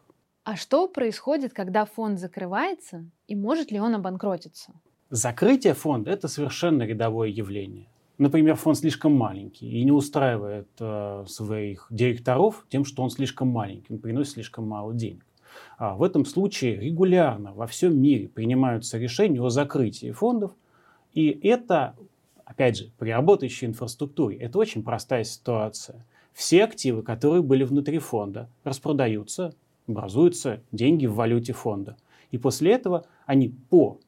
[0.45, 4.73] А что происходит, когда фонд закрывается, и может ли он обанкротиться?
[5.09, 7.87] Закрытие фонда– это совершенно рядовое явление.
[8.19, 13.93] Например, фонд слишком маленький и не устраивает э, своих директоров тем, что он слишком маленький,
[13.93, 15.25] он приносит слишком мало денег.
[15.79, 20.53] А в этом случае регулярно во всем мире принимаются решения о закрытии фондов,
[21.13, 21.95] и это
[22.53, 26.05] Опять же, при работающей инфраструктуре это очень простая ситуация.
[26.35, 29.55] Все активы, которые были внутри фонда, распродаются,
[29.89, 31.97] образуются деньги в валюте фонда.
[32.31, 33.99] И после этого они по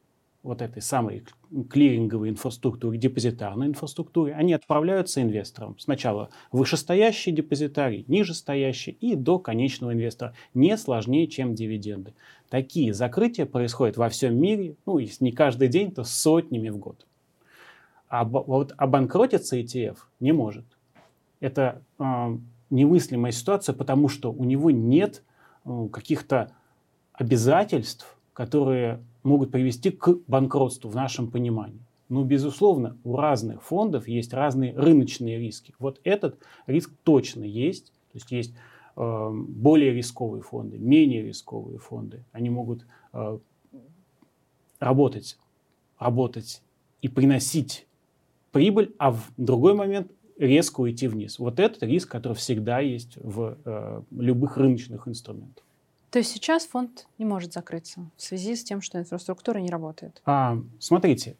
[0.42, 1.24] вот этой самой
[1.70, 5.78] клиринговой инфраструктуре, депозитарной инфраструктуре, они отправляются инвесторам.
[5.78, 10.34] Сначала вышестоящий депозитарий, нижестоящий и до конечного инвестора.
[10.52, 12.12] Не сложнее, чем дивиденды.
[12.50, 17.06] Такие закрытия происходят во всем мире, ну, если не каждый день, то сотнями в год.
[18.08, 20.64] А вот обанкротиться ETF не может.
[21.40, 22.04] Это э,
[22.70, 25.22] немыслимая ситуация, потому что у него нет
[25.64, 26.52] э, каких-то
[27.12, 31.80] обязательств, которые могут привести к банкротству в нашем понимании.
[32.08, 35.74] Но, безусловно, у разных фондов есть разные рыночные риски.
[35.78, 37.86] Вот этот риск точно есть.
[38.12, 38.54] То есть есть
[38.96, 42.24] э, более рисковые фонды, менее рисковые фонды.
[42.32, 43.38] Они могут э,
[44.78, 45.38] работать,
[45.98, 46.62] работать
[47.00, 47.86] и приносить
[48.54, 51.38] прибыль, а в другой момент резко уйти вниз.
[51.38, 55.64] Вот этот риск, который всегда есть в э, любых рыночных инструментах.
[56.10, 60.22] То есть сейчас фонд не может закрыться в связи с тем, что инфраструктура не работает?
[60.24, 61.36] А, смотрите,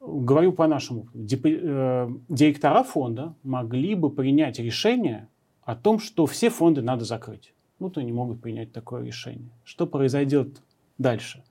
[0.00, 1.06] говорю по-нашему.
[1.14, 5.28] Э, директора фонда могли бы принять решение
[5.62, 7.54] о том, что все фонды надо закрыть.
[7.78, 9.50] Ну, то они могут принять такое решение.
[9.62, 10.60] Что произойдет
[10.98, 11.44] дальше?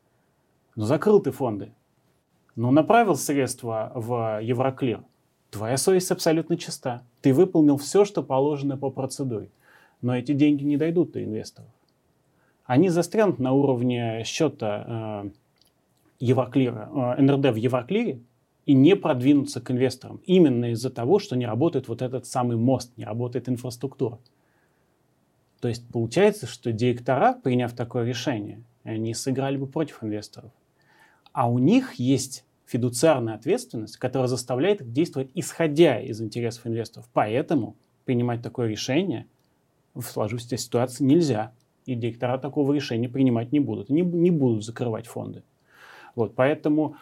[0.75, 1.71] Ну, закрыл ты фонды.
[2.55, 5.01] Ну, направил средства в Евроклир.
[5.51, 7.03] Твоя совесть абсолютно чиста.
[7.21, 9.49] Ты выполнил все, что положено по процедуре.
[10.01, 11.67] Но эти деньги не дойдут до инвесторов
[12.65, 15.29] они застрянут на уровне счета э,
[16.19, 18.19] Евроклира, э, НРД в Евроклире
[18.65, 20.19] и не продвинутся к инвесторам.
[20.25, 24.17] Именно из-за того, что не работает вот этот самый мост, не работает инфраструктура.
[25.61, 30.51] То есть получается, что директора, приняв такое решение, они сыграли бы против инвесторов.
[31.35, 37.09] А у них есть фидуциарная ответственность, которая заставляет их действовать исходя из интересов инвесторов.
[37.11, 39.27] Поэтому принимать такое решение
[39.93, 41.51] в сложившейся ситуации нельзя
[41.85, 43.91] и директора такого решения принимать не будут.
[43.91, 45.43] Они не будут закрывать фонды.
[46.15, 46.95] Вот, поэтому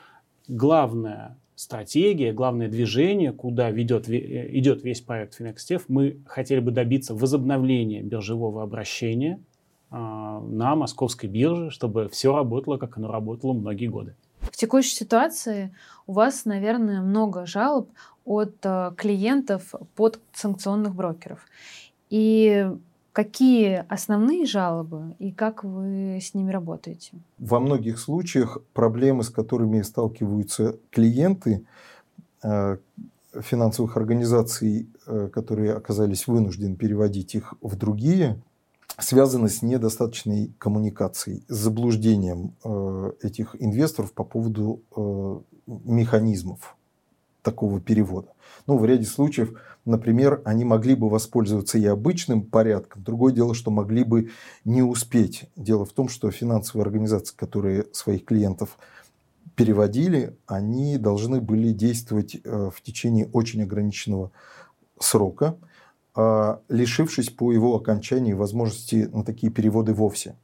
[0.48, 8.02] главная стратегия, главное движение, куда ведет, идет весь проект FinexTef, мы хотели бы добиться возобновления
[8.02, 9.40] биржевого обращения
[9.92, 14.16] э, на московской бирже, чтобы все работало, как оно работало многие годы.
[14.64, 15.76] Текущей ситуации
[16.08, 17.90] у вас, наверное, много жалоб
[18.24, 21.46] от э, клиентов под санкционных брокеров.
[22.10, 22.72] И
[23.12, 27.12] Какие основные жалобы и как вы с ними работаете?
[27.38, 31.64] Во многих случаях проблемы, с которыми сталкиваются клиенты
[32.42, 32.78] э,
[33.40, 38.42] финансовых организаций, э, которые оказались вынуждены переводить их в другие,
[39.00, 44.84] связаны с недостаточной коммуникацией, с заблуждением э, этих инвесторов по поводу
[45.66, 46.76] механизмов
[47.42, 48.30] такого перевода.
[48.66, 49.54] Ну, в ряде случаев,
[49.86, 53.04] например, они могли бы воспользоваться и обычным порядком.
[53.04, 54.30] Другое дело, что могли бы
[54.66, 55.46] не успеть.
[55.56, 58.78] Дело в том, что финансовые организации, которые своих клиентов
[59.56, 64.32] переводили, они должны были действовать э, в течение очень ограниченного
[65.00, 65.58] срока,
[66.16, 70.36] лишившись по его окончании возможности на такие переводы вовсе.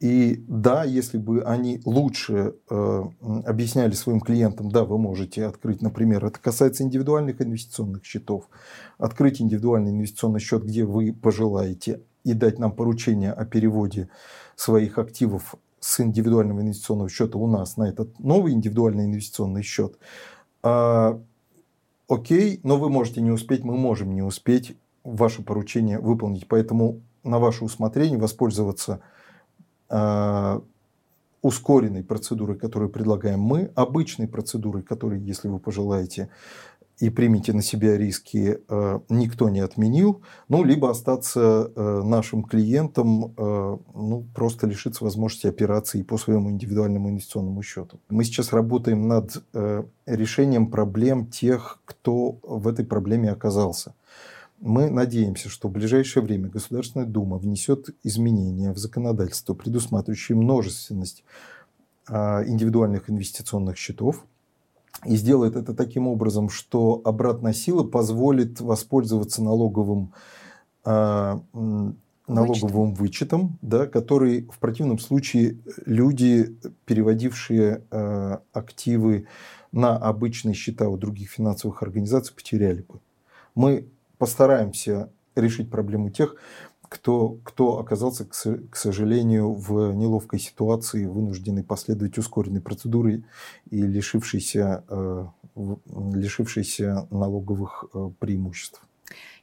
[0.00, 3.04] И да, если бы они лучше э,
[3.44, 8.48] объясняли своим клиентам, да, вы можете открыть, например, это касается индивидуальных инвестиционных счетов,
[8.96, 14.08] открыть индивидуальный инвестиционный счет, где вы пожелаете, и дать нам поручение о переводе
[14.56, 19.98] своих активов с индивидуального инвестиционного счета у нас на этот новый индивидуальный инвестиционный счет.
[20.62, 21.20] А,
[22.10, 26.46] окей, но вы можете не успеть, мы можем не успеть ваше поручение выполнить.
[26.46, 29.00] Поэтому на ваше усмотрение воспользоваться
[29.90, 30.60] Э,
[31.42, 36.28] ускоренной процедурой, которую предлагаем мы, обычной процедурой, которую, если вы пожелаете
[37.00, 43.34] и примете на себя риски, э, никто не отменил, ну, либо остаться э, нашим клиентом,
[43.36, 47.98] ну, просто лишиться возможности операции по своему индивидуальному инвестиционному счету.
[48.08, 49.42] Мы сейчас работаем над
[50.06, 53.94] решением проблем тех, кто в этой проблеме оказался.
[54.60, 61.24] Мы надеемся, что в ближайшее время Государственная Дума внесет изменения в законодательство, предусматривающие множественность
[62.06, 64.26] а, индивидуальных инвестиционных счетов,
[65.04, 70.12] и сделает это таким образом, что обратная сила позволит воспользоваться налоговым,
[70.84, 71.40] а,
[72.26, 79.26] налоговым вычетом, да, который в противном случае люди, переводившие а, активы
[79.72, 83.00] на обычные счета у других финансовых организаций, потеряли бы.
[83.54, 86.36] Мы постараемся решить проблему тех,
[86.90, 93.22] кто, кто оказался, к сожалению, в неловкой ситуации, вынужденный последовать ускоренной процедуре
[93.70, 98.82] и лишившийся, э, лишившийся налоговых э, преимуществ.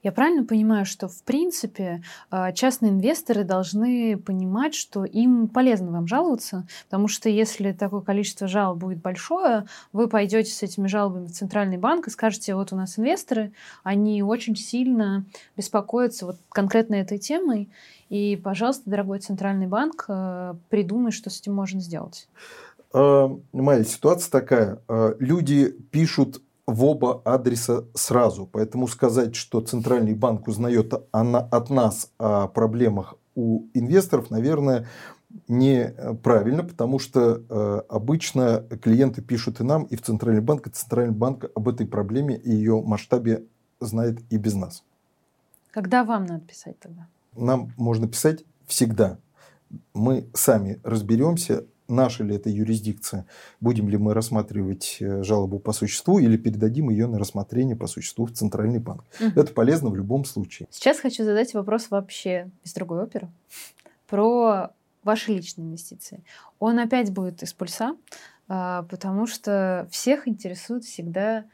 [0.04, 6.08] Я правильно понимаю, что в принципе а, частные инвесторы должны понимать, что им полезно вам
[6.08, 11.32] жаловаться, потому что если такое количество жалоб будет большое, вы пойдете с этими жалобами в
[11.32, 13.52] Центральный банк и скажете, вот у нас инвесторы,
[13.84, 17.70] они очень сильно беспокоятся вот конкретно этой темой,
[18.10, 22.28] и, пожалуйста, дорогой Центральный банк, а, придумай, что с этим можно сделать.
[22.94, 24.80] э, Майя, ситуация такая.
[25.20, 28.46] Люди пишут в оба адреса сразу.
[28.46, 34.88] Поэтому сказать, что Центральный банк узнает от нас о проблемах у инвесторов, наверное,
[35.48, 41.14] неправильно, потому что э, обычно клиенты пишут и нам, и в Центральный банк, и Центральный
[41.14, 43.44] банк об этой проблеме и ее масштабе
[43.80, 44.84] знает и без нас.
[45.72, 47.08] Когда вам надо писать тогда?
[47.36, 49.20] Нам можно писать всегда.
[49.94, 53.26] Мы сами разберемся, наша ли это юрисдикция,
[53.60, 58.26] будем ли мы рассматривать э, жалобу по существу или передадим ее на рассмотрение по существу
[58.26, 59.04] в Центральный банк.
[59.20, 59.40] Угу.
[59.40, 60.68] Это полезно в любом случае.
[60.72, 63.30] Сейчас хочу задать вопрос вообще из другой оперы
[64.08, 64.72] про
[65.04, 66.24] ваши личные инвестиции.
[66.60, 67.96] Он опять будет из пульса,
[68.48, 71.46] а, потому что всех интересует всегда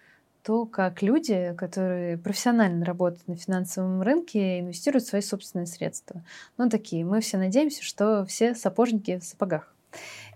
[0.44, 6.22] то, как люди, которые профессионально работают на финансовом рынке, инвестируют свои собственные средства.
[6.58, 7.06] Ну, такие.
[7.06, 9.74] Мы все надеемся, что все сапожники в сапогах.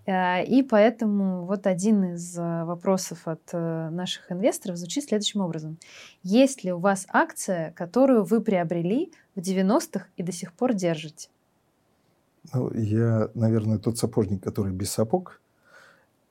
[0.07, 5.77] А, и поэтому вот один из а, вопросов от э, наших инвесторов звучит следующим образом.
[6.23, 11.29] Есть ли у вас акция, которую вы приобрели в 90-х и до сих пор держите?
[12.53, 15.41] Ну, я, наверное, тот сапожник, который без сапог.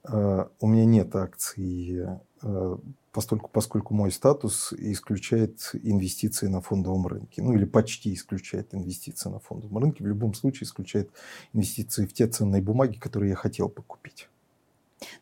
[0.09, 2.07] У меня нет акций
[3.13, 7.43] поскольку, поскольку мой статус исключает инвестиции на фондовом рынке.
[7.43, 10.05] Ну или почти исключает инвестиции на фондовом рынке.
[10.05, 11.11] В любом случае исключает
[11.55, 14.29] инвестиции в те ценные бумаги, которые я хотел бы купить.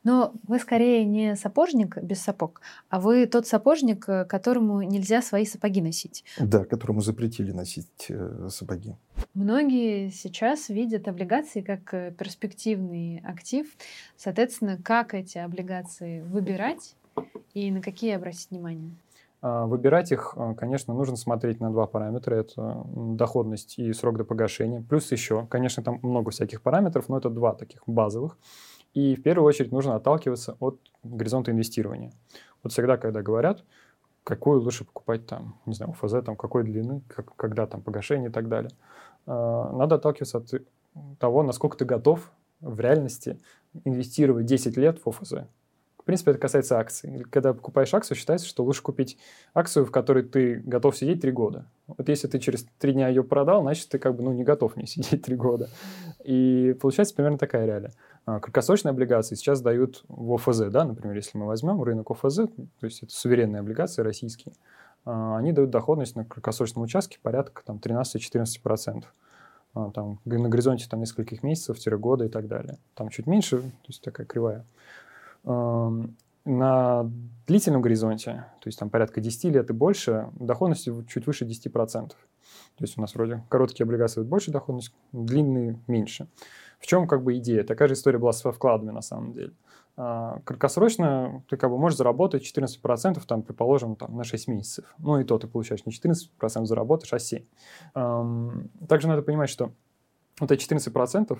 [0.04, 5.44] Но вы скорее не сапожник без сапог, а вы тот сапожник, э, которому нельзя свои
[5.44, 6.24] сапоги носить.
[6.38, 8.94] Да, которому запретили носить э, сапоги.
[9.34, 13.66] Многие сейчас видят облигации как э, перспективный актив.
[14.16, 16.94] Соответственно, как эти облигации выбирать
[17.54, 18.90] и на какие обратить внимание?
[19.40, 22.34] А, выбирать их, а, конечно, нужно смотреть на два параметра.
[22.34, 24.82] Это доходность и срок до погашения.
[24.88, 28.38] Плюс еще, конечно, там много всяких параметров, но это два таких базовых.
[28.94, 32.12] И в первую очередь нужно отталкиваться от горизонта инвестирования.
[32.62, 33.64] Вот всегда, когда говорят,
[34.22, 38.32] какую лучше покупать там, не знаю, УФЗ, там, какой длины, как, когда там погашение и
[38.32, 38.70] так далее.
[39.26, 43.38] А, надо отталкиваться от того, насколько ты готов в реальности
[43.84, 45.34] инвестировать 10 лет в ОФЗ.
[46.04, 47.24] В принципе, это касается акций.
[47.30, 49.16] Когда покупаешь акцию, считается, что лучше купить
[49.54, 51.64] акцию, в которой ты готов сидеть три года.
[51.86, 54.76] Вот если ты через три дня ее продал, значит, ты как бы ну, не готов
[54.76, 55.70] не сидеть три года.
[56.22, 57.94] И получается примерно такая реалия.
[58.26, 62.36] А, краткосрочные облигации сейчас дают в ОФЗ, да, например, если мы возьмем рынок ОФЗ,
[62.80, 64.52] то есть это суверенные облигации российские,
[65.06, 69.04] а, они дают доходность на краткосрочном участке порядка там, 13-14%.
[69.72, 72.76] А, там, на горизонте там, нескольких месяцев, года и так далее.
[72.94, 74.66] Там чуть меньше, то есть такая кривая
[75.44, 77.10] на
[77.46, 82.08] длительном горизонте, то есть там порядка 10 лет и больше, доходность чуть выше 10%.
[82.08, 82.16] То
[82.80, 86.28] есть у нас вроде короткие облигации больше доходность, длинные меньше.
[86.78, 87.64] В чем как бы идея?
[87.64, 89.52] Такая же история была со вкладами на самом деле.
[89.96, 94.92] А, краткосрочно ты как бы можешь заработать 14%, там, предположим, там, на 6 месяцев.
[94.98, 97.18] Ну и то ты получаешь не 14% заработаешь, а
[97.94, 98.68] 7%.
[98.88, 99.72] Также надо понимать, что
[100.40, 101.38] вот эти 14%,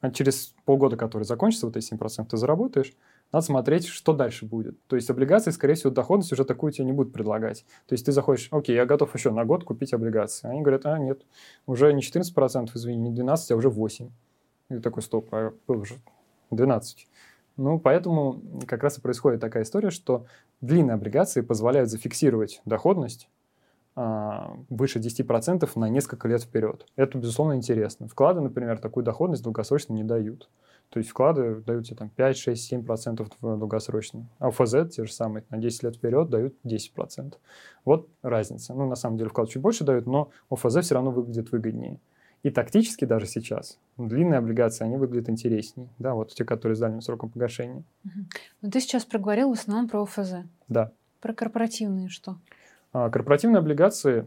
[0.00, 2.94] а через полгода, который закончится, вот эти 7% ты заработаешь,
[3.32, 4.78] надо смотреть, что дальше будет.
[4.86, 7.64] То есть облигации, скорее всего, доходность уже такую тебе не будут предлагать.
[7.86, 10.48] То есть ты заходишь, окей, я готов еще на год купить облигации.
[10.48, 11.22] Они говорят, а нет,
[11.66, 14.10] уже не 14%, извини, не 12, а уже 8.
[14.70, 15.96] И ты такой, стоп, а был уже
[16.50, 17.08] 12.
[17.56, 20.26] Ну, поэтому как раз и происходит такая история, что
[20.60, 23.28] длинные облигации позволяют зафиксировать доходность
[23.94, 26.86] а, выше 10% на несколько лет вперед.
[26.96, 28.08] Это, безусловно, интересно.
[28.08, 30.50] Вклады, например, такую доходность долгосрочно не дают.
[30.90, 34.26] То есть вклады дают тебе там 5, 6, 7 процентов долгосрочно.
[34.38, 37.40] А ФЗ те же самые, на 10 лет вперед дают 10 процентов.
[37.84, 38.72] Вот разница.
[38.72, 41.98] Ну, на самом деле вклад чуть больше дают, но ОФЗ все равно выглядит выгоднее.
[42.42, 45.88] И тактически даже сейчас длинные облигации, они выглядят интереснее.
[45.98, 47.82] Да, вот те, которые с дальним сроком погашения.
[48.62, 50.34] Но ты сейчас проговорил в основном про ОФЗ.
[50.68, 50.92] Да.
[51.20, 52.36] Про корпоративные что?
[52.92, 54.26] А, корпоративные облигации,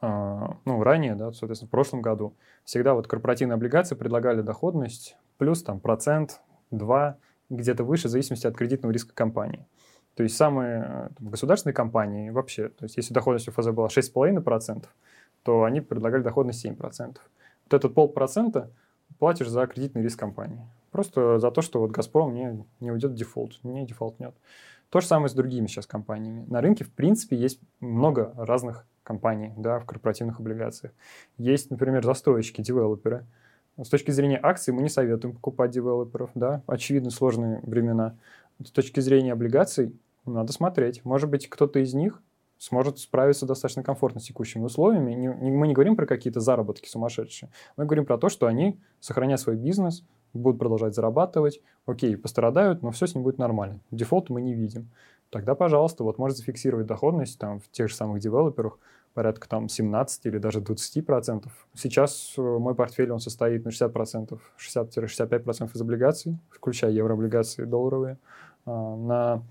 [0.00, 5.62] а, ну, ранее, да, соответственно, в прошлом году, всегда вот корпоративные облигации предлагали доходность плюс
[5.62, 6.40] там процент,
[6.70, 7.18] два,
[7.50, 9.66] где-то выше, в зависимости от кредитного риска компании.
[10.14, 14.86] То есть самые э, там, государственные компании вообще, то есть если доходность ОФЗ была 6,5%,
[15.42, 16.76] то они предлагали доходность 7%.
[16.78, 18.70] Вот этот полпроцента
[19.18, 20.60] платишь за кредитный риск компании.
[20.90, 24.34] Просто за то, что вот «Газпром» не, не уйдет в дефолт, не дефолтнет.
[24.90, 26.44] То же самое с другими сейчас компаниями.
[26.48, 30.92] На рынке, в принципе, есть много разных компаний да, в корпоративных облигациях.
[31.38, 33.24] Есть, например, застройщики, девелоперы–
[33.80, 38.16] с точки зрения акций мы не советуем покупать девелоперов, да, очевидно сложные времена.
[38.64, 39.94] С точки зрения облигаций
[40.26, 41.04] надо смотреть.
[41.04, 42.20] Может быть, кто-то из них
[42.58, 45.14] сможет справиться достаточно комфортно с текущими условиями.
[45.14, 47.50] Не, не, мы не говорим про какие-то заработки сумасшедшие.
[47.76, 52.90] Мы говорим про то, что они, сохраняя свой бизнес, будут продолжать зарабатывать, окей, пострадают, но
[52.90, 53.80] все с ним будет нормально.
[53.90, 54.90] Дефолт мы не видим.
[55.30, 58.78] Тогда, пожалуйста, вот можно зафиксировать доходность там в тех же самых девелоперах,
[59.14, 61.52] порядка там 17 или даже 20 процентов.
[61.74, 67.64] Сейчас э, мой портфель, он состоит на 60 процентов, 60-65 процентов из облигаций, включая еврооблигации
[67.64, 68.18] долларовые.
[68.64, 69.42] А, на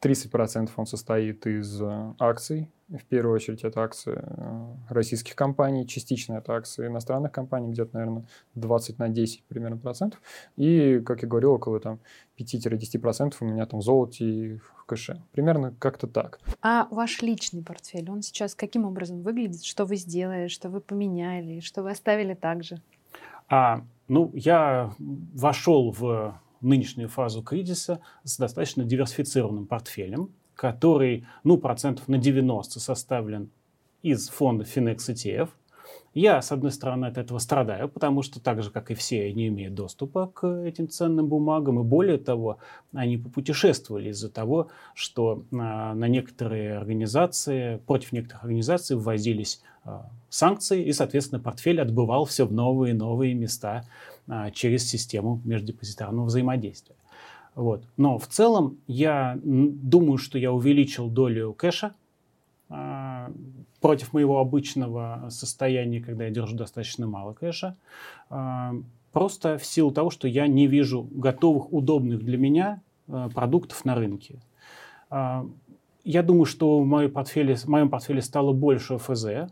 [0.00, 2.70] 30 процентов он состоит из э, акций.
[2.88, 8.26] В первую очередь это акции э, российских компаний, частично это акции иностранных компаний, где-то, наверное,
[8.54, 10.20] 20 на 10 примерно процентов.
[10.56, 11.98] И, как я говорил, около там
[12.38, 15.20] 5-10 процентов у меня там в золоте и кэше.
[15.32, 16.38] Примерно как-то так.
[16.62, 19.64] А ваш личный портфель, он сейчас каким образом выглядит?
[19.64, 22.80] Что вы сделали, что вы поменяли, что вы оставили так же?
[23.48, 32.08] А, ну, я вошел в нынешнюю фазу кризиса с достаточно диверсифицированным портфелем, который, ну, процентов
[32.08, 33.50] на 90 составлен
[34.02, 35.50] из фонда Finex ETF–
[36.16, 39.48] я, с одной стороны, от этого страдаю, потому что так же, как и все, не
[39.48, 41.80] имею доступа к этим ценным бумагам.
[41.80, 42.56] И более того,
[42.94, 50.84] они попутешествовали из-за того, что на, на некоторые организации, против некоторых организаций ввозились а, санкции,
[50.84, 53.84] и, соответственно, портфель отбывал все в новые и новые места
[54.26, 56.96] а, через систему междепозитарного взаимодействия.
[57.56, 57.84] Вот.
[57.96, 61.94] Но в целом я думаю, что я увеличил долю кэша
[62.68, 63.32] а,
[63.80, 67.74] против моего обычного состояния, когда я держу достаточно мало кэша.
[68.28, 68.74] А,
[69.10, 73.94] просто в силу того, что я не вижу готовых, удобных для меня а, продуктов на
[73.96, 74.36] рынке.
[75.10, 79.50] Я думаю, что в моем портфеле, в моем портфеле стало больше ФЗ,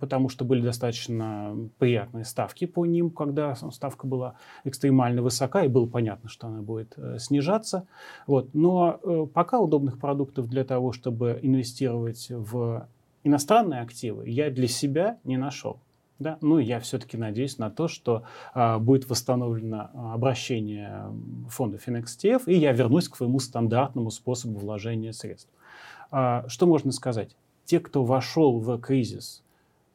[0.00, 4.34] потому что были достаточно приятные ставки по ним, когда ставка была
[4.64, 7.86] экстремально высока, и было понятно, что она будет э, снижаться.
[8.26, 8.54] Вот.
[8.54, 12.88] Но э, пока удобных продуктов для того, чтобы инвестировать в
[13.22, 15.80] иностранные активы, я для себя не нашел.
[16.18, 16.38] Да?
[16.40, 18.22] Ну, я все-таки надеюсь на то, что
[18.54, 21.12] а, будет восстановлено обращение
[21.48, 25.50] фонда FinXTF, и я вернусь к своему стандартному способу вложения средств.
[26.10, 27.36] А, что можно сказать?
[27.64, 29.43] Те, кто вошел в кризис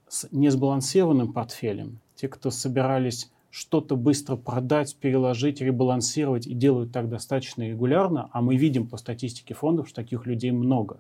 [0.10, 7.64] с несбалансированным портфелем, те, кто собирались что-то быстро продать, переложить, ребалансировать и делают так достаточно
[7.64, 11.00] регулярно, а мы видим по статистике фондов, что таких людей много.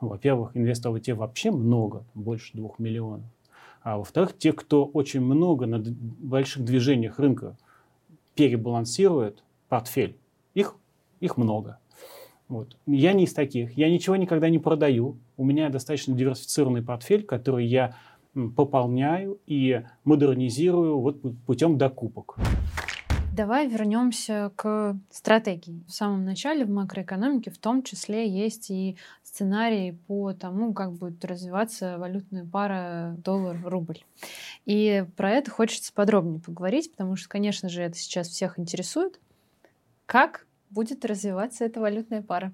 [0.00, 3.26] Во-первых, инвесторов те вообще много, больше двух миллионов.
[3.82, 7.56] А во-вторых, те, кто очень много на больших движениях рынка
[8.34, 10.16] перебалансирует портфель,
[10.54, 10.76] их,
[11.20, 11.78] их много.
[12.48, 12.76] Вот.
[12.86, 13.76] Я не из таких.
[13.76, 15.16] Я ничего никогда не продаю.
[15.36, 17.96] У меня достаточно диверсифицированный портфель, который я
[18.56, 22.36] пополняю и модернизирую вот путем докупок.
[23.36, 25.82] Давай вернемся к стратегии.
[25.88, 31.24] В самом начале в макроэкономике в том числе есть и сценарий по тому, как будет
[31.24, 34.04] развиваться валютная пара доллар-рубль.
[34.66, 39.18] И про это хочется подробнее поговорить, потому что, конечно же, это сейчас всех интересует.
[40.06, 42.52] Как будет развиваться эта валютная пара?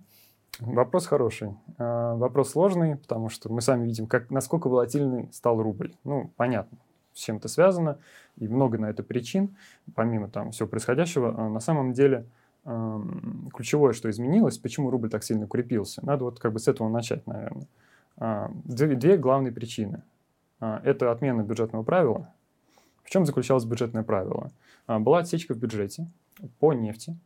[0.59, 1.57] Вопрос хороший.
[1.79, 5.95] А, вопрос сложный, потому что мы сами видим, как, насколько волатильный стал рубль.
[6.05, 6.79] Ну, понятно,
[7.15, 7.99] с чем это связано,
[8.37, 9.57] и много на это причин,
[9.95, 11.35] помимо там всего происходящего.
[11.37, 12.27] А, на самом деле,
[12.63, 17.27] ключевое, что изменилось, почему рубль так сильно укрепился, надо вот как бы с этого начать,
[17.27, 17.67] наверное.
[18.19, 20.03] А, две, две главные причины.
[20.61, 22.29] Это отмена бюджетного правила.
[23.03, 24.51] В чем заключалось бюджетное правило?
[24.87, 26.07] Была отсечка в бюджете
[26.59, 27.17] по нефти,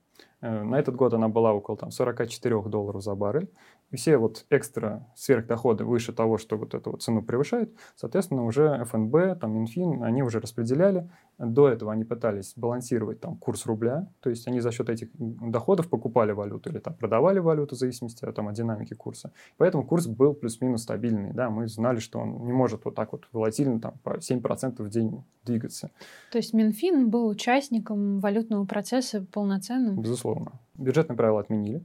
[0.45, 3.51] на этот год она была около там, 44 долларов за баррель.
[3.91, 8.85] И все вот экстра сверхдоходы выше того, что вот эту вот цену превышают, соответственно, уже
[8.85, 11.09] ФНБ, там Минфин, они уже распределяли.
[11.39, 15.89] До этого они пытались балансировать там курс рубля, то есть они за счет этих доходов
[15.89, 19.33] покупали валюту или там продавали валюту в зависимости там, от динамики курса.
[19.57, 23.29] Поэтому курс был плюс-минус стабильный, да, мы знали, что он не может вот так вот
[23.33, 25.91] волатильно там по 7% в день двигаться.
[26.33, 30.01] То есть Минфин был участником валютного процесса полноценным?
[30.01, 30.34] Безусловно.
[30.75, 31.83] Бюджетные правила отменили,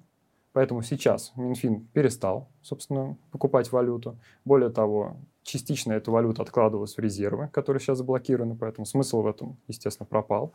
[0.52, 4.18] Поэтому сейчас Минфин перестал, собственно, покупать валюту.
[4.45, 9.58] Более того, частично эта валюта откладывалась в резервы, которые сейчас заблокированы, поэтому смысл в этом,
[9.68, 10.54] естественно, пропал.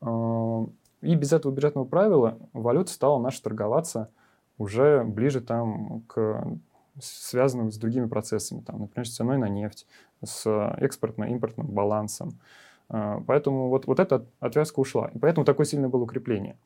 [0.00, 0.66] А,
[1.02, 4.10] и без этого бюджетного правила валюта стала наша торговаться
[4.58, 6.58] уже ближе там к
[6.98, 9.86] связанным с другими процессами, там, например, с ценой на нефть,
[10.24, 10.46] с
[10.78, 12.40] экспортно-импортным балансом.
[12.88, 15.10] А, поэтому вот, вот эта отвязка ушла.
[15.14, 16.56] И поэтому такое сильное было укрепление.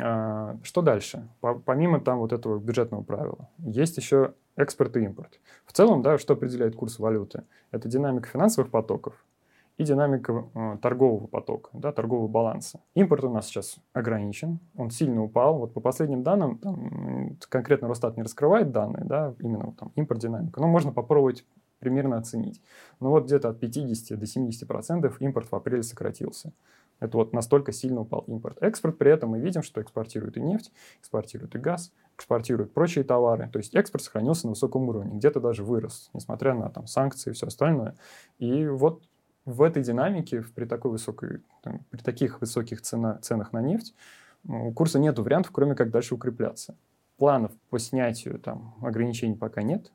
[0.00, 1.28] А, что дальше?
[1.40, 5.40] Помимо там вот этого бюджетного правила, есть еще экспорт и импорт.
[5.64, 7.44] В целом, да, что определяет курс валюты?
[7.70, 9.14] Это динамика финансовых потоков
[9.78, 12.80] и динамика э, торгового потока, да, торгового баланса.
[12.94, 15.58] Импорт у нас сейчас ограничен, он сильно упал.
[15.58, 20.20] Вот по последним данным, там, конкретно Росстат не раскрывает данные, да, именно вот, там импорт
[20.20, 21.44] динамика, но можно попробовать
[21.78, 22.62] примерно оценить.
[23.00, 26.52] Ну вот где-то от 50 до 70 процентов импорт в апреле сократился.
[26.98, 28.62] Это вот настолько сильно упал импорт.
[28.62, 33.50] Экспорт при этом мы видим, что экспортирует и нефть, экспортирует и газ, экспортирует прочие товары.
[33.52, 37.32] То есть экспорт сохранился на высоком уровне, где-то даже вырос, несмотря на там, санкции и
[37.34, 37.96] все остальное.
[38.38, 39.02] И вот
[39.44, 43.94] в этой динамике, при, такой высокой, там, при таких высоких цена, ценах на нефть,
[44.48, 46.76] у курса нет вариантов, кроме как дальше укрепляться.
[47.18, 49.92] Планов по снятию там, ограничений пока нет.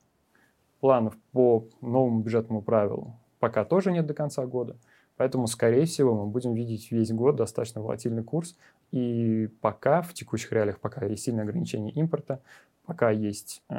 [0.79, 4.77] Планов по новому бюджетному правилу пока тоже нет до конца года.
[5.17, 8.55] Поэтому, скорее всего, мы будем видеть весь год достаточно волатильный курс.
[8.91, 12.41] И пока в текущих реалиях, пока есть сильное ограничение импорта,
[12.85, 13.75] пока есть э,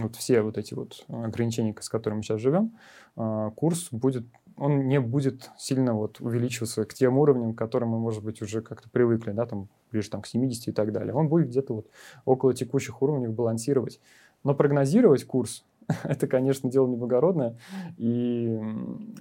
[0.00, 2.76] вот все вот эти вот ограничения, с которыми мы сейчас живем,
[3.16, 7.98] э, курс будет, он не будет сильно вот увеличиваться к тем уровням, к которым мы,
[7.98, 11.14] может быть, уже как-то привыкли, да, там ближе там, к 70 и так далее.
[11.14, 11.86] Он будет где-то вот
[12.24, 14.00] около текущих уровней балансировать.
[14.44, 15.64] Но прогнозировать курс
[16.04, 17.56] это, конечно, дело неблагородное,
[17.96, 18.58] и,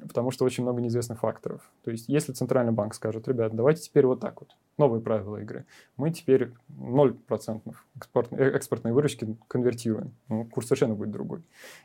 [0.01, 1.61] потому что очень много неизвестных факторов.
[1.83, 5.65] То есть, если Центральный банк скажет, ребят, давайте теперь вот так вот, новые правила игры,
[5.95, 7.61] мы теперь 0%
[7.95, 11.43] экспорт, э, экспортной выручки конвертируем, ну, курс совершенно будет другой.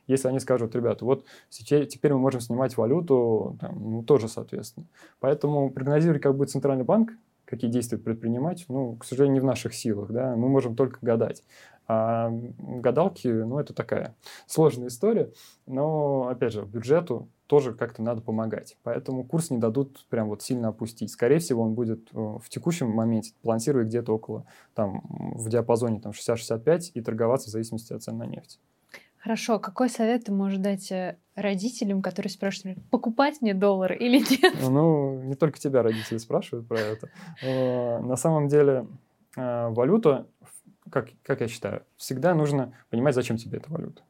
[0.09, 4.87] Если они скажут, ребята, вот сейчас, теперь мы можем снимать валюту, там, ну, тоже соответственно.
[5.21, 7.13] Поэтому прогнозировать, как будет Центральный банк,
[7.45, 11.45] какие действия предпринимать, ну, к сожалению, не в наших силах, да, мы можем только гадать.
[11.93, 14.15] А гадалки, ну, это такая
[14.47, 15.31] сложная история,
[15.67, 18.79] но, опять же, бюджету тоже как-то надо помогать.
[18.83, 21.11] Поэтому курс не дадут прям вот сильно опустить.
[21.11, 25.03] Скорее всего, он будет э, в текущем моменте балансировать где-то около, там,
[25.37, 28.59] в диапазоне там 60-65 и торговаться в зависимости от цен на нефть.
[29.19, 34.55] Хорошо, какой совет ты можешь дать э, родителям, которые спрашивают, покупать мне доллар или нет?
[34.63, 37.11] Ну, не только тебя родители спрашивают про это.
[37.43, 38.87] Э, на самом деле,
[39.37, 40.27] валюта
[40.93, 44.03] как, как я считаю, всегда нужно понимать, зачем тебе эта валюта.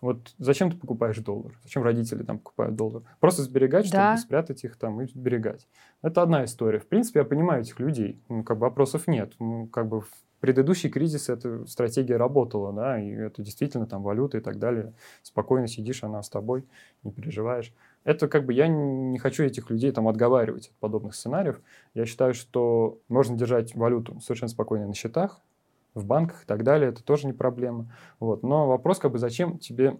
[0.00, 1.56] Вот зачем ты покупаешь доллар?
[1.62, 3.04] Зачем родители там покупают доллар?
[3.20, 4.16] Просто сберегать, чтобы да.
[4.16, 5.68] спрятать их там и сберегать.
[6.02, 6.80] Это одна история.
[6.80, 8.20] В принципе, я понимаю этих людей.
[8.28, 9.34] Ну, как бы вопросов нет.
[9.38, 14.38] Ну, как бы в предыдущий кризис эта стратегия работала, да, и это действительно там валюта
[14.38, 14.92] и так далее.
[15.22, 16.64] Спокойно сидишь, она с тобой,
[17.04, 17.72] не переживаешь.
[18.02, 21.60] Это как бы я не хочу этих людей там отговаривать от подобных сценариев.
[21.94, 25.40] Я считаю, что можно держать валюту совершенно спокойно на счетах,
[25.94, 27.92] в банках и так далее, это тоже не проблема.
[28.18, 28.42] Вот.
[28.42, 29.98] Но вопрос, как бы, зачем тебе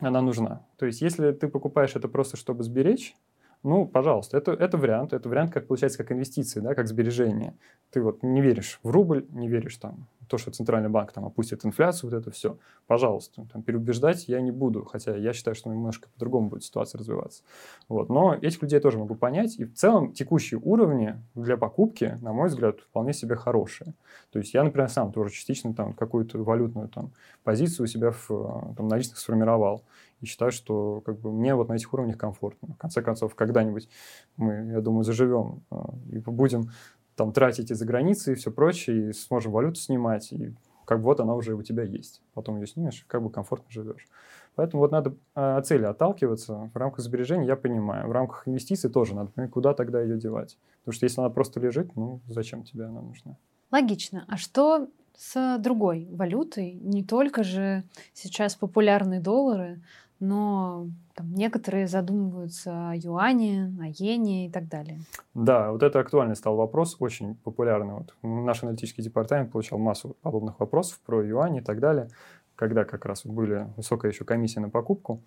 [0.00, 0.64] она нужна?
[0.78, 3.14] То есть, если ты покупаешь это просто, чтобы сберечь,
[3.62, 5.12] ну, пожалуйста, это, это вариант.
[5.12, 7.54] Это вариант, как получается, как инвестиции, да, как сбережение.
[7.90, 11.64] Ты вот не веришь в рубль, не веришь там то, что Центральный банк там опустит
[11.64, 12.58] инфляцию, вот это все.
[12.86, 17.42] Пожалуйста, там, переубеждать я не буду, хотя я считаю, что немножко по-другому будет ситуация развиваться.
[17.88, 18.08] Вот.
[18.08, 19.58] Но этих людей тоже могу понять.
[19.58, 23.94] И в целом текущие уровни для покупки, на мой взгляд, вполне себе хорошие.
[24.30, 27.10] То есть я, например, сам тоже частично там какую-то валютную там,
[27.42, 29.82] позицию у себя в там, наличных сформировал.
[30.20, 32.74] И считаю, что как бы, мне вот на этих уровнях комфортно.
[32.74, 33.88] В конце концов, когда-нибудь
[34.36, 35.76] мы, я думаю, заживем э,
[36.12, 36.70] и будем
[37.14, 40.54] там тратить из-за границы и все прочее, и сможем валюту снимать, и
[40.84, 42.22] как бы вот она уже у тебя есть.
[42.32, 44.06] Потом ее снимешь, как бы комфортно живешь.
[44.54, 46.70] Поэтому вот надо от цели отталкиваться.
[46.72, 48.08] В рамках сбережений я понимаю.
[48.08, 50.58] В рамках инвестиций тоже надо понимать, куда тогда ее девать.
[50.80, 53.36] Потому что если она просто лежит, ну зачем тебе она нужна?
[53.70, 54.24] Логично.
[54.28, 56.72] А что с другой валютой?
[56.72, 59.82] Не только же сейчас популярны доллары,
[60.20, 65.00] но там, некоторые задумываются о юане, о иене и так далее.
[65.34, 67.94] Да, вот это актуальный стал вопрос, очень популярный.
[67.94, 72.08] Вот наш аналитический департамент получал массу подобных вопросов про юань и так далее,
[72.56, 75.22] когда как раз были высокая еще комиссия на покупку.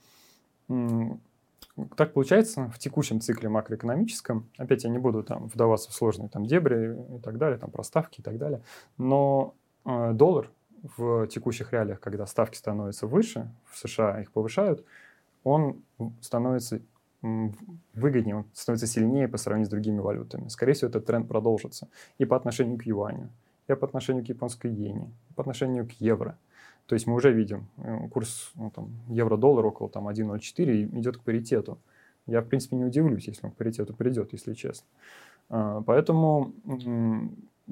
[1.96, 6.46] Так получается в текущем цикле макроэкономическом, опять я не буду там вдаваться в сложные там
[6.46, 8.62] дебри и так далее, там проставки и так далее,
[8.98, 10.52] но э, доллар
[10.84, 14.84] в текущих реалиях, когда ставки становятся выше, в США их повышают,
[15.44, 15.82] он
[16.22, 16.82] становится
[17.22, 20.48] выгоднее, он становится сильнее по сравнению с другими валютами.
[20.48, 23.30] Скорее всего, этот тренд продолжится и по отношению к юаню,
[23.68, 26.38] и по отношению к японской иене, и по отношению к евро.
[26.88, 31.18] То есть мы уже видим э, курс ну, там, евро-доллар около там, 1.04 и идет
[31.18, 31.78] к паритету.
[32.26, 34.88] Я, в принципе, не удивлюсь, если он к паритету придет, если честно.
[35.50, 36.54] А, поэтому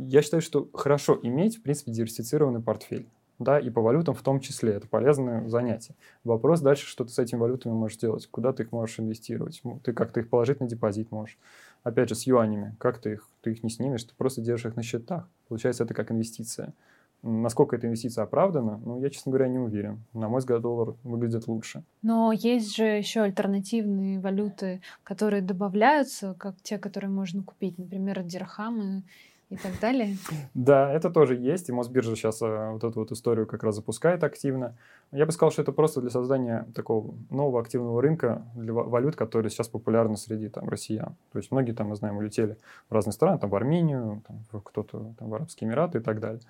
[0.08, 3.08] я считаю, что хорошо иметь, в принципе, диверсифицированный портфель.
[3.38, 4.74] Да, и по валютам в том числе.
[4.74, 5.95] Это полезное занятие.
[6.26, 9.62] Вопрос дальше, что ты с этими валютами можешь делать, куда ты их можешь инвестировать.
[9.84, 11.38] Ты как-то их положить на депозит можешь.
[11.84, 12.76] Опять же, с юанями.
[12.80, 13.30] Как ты их?
[13.41, 15.30] Ты их не снимешь, ты просто держишь их на счетах.
[15.47, 16.74] Получается, это как инвестиция.
[17.22, 20.04] Насколько эта инвестиция оправдана, ну, я, честно говоря, не уверен.
[20.14, 21.84] На мой взгляд, доллар выглядит лучше.
[22.02, 29.04] Но есть же еще альтернативные валюты, которые добавляются, как те, которые можно купить, например, дирхамы
[29.50, 30.16] и так далее?
[30.54, 34.24] Да, это тоже есть, и Мосбиржа сейчас э, вот эту вот историю как раз запускает
[34.24, 34.76] активно.
[35.12, 39.50] Я бы сказал, что это просто для создания такого нового активного рынка для валют, которые
[39.50, 41.16] сейчас популярны среди там, россиян.
[41.32, 42.58] То есть многие там, мы знаем, улетели
[42.89, 46.41] в разные страны, там в Армению, там, кто-то там, в Арабские Эмираты и так далее.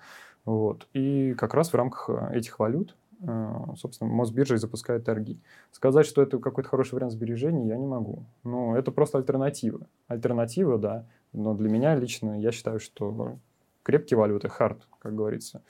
[0.44, 0.86] Вот.
[0.92, 5.40] И как раз в рамках э, этих валют э, собственно, Мосбиржа и запускает торги.
[5.72, 8.24] Сказать, что это какой-то хороший вариант сбережений, я не могу.
[8.44, 9.86] Но это просто альтернатива.
[10.06, 13.38] Альтернатива, да, но для меня лично, я считаю, что
[13.82, 15.62] крепкие валюты, hard, как говорится,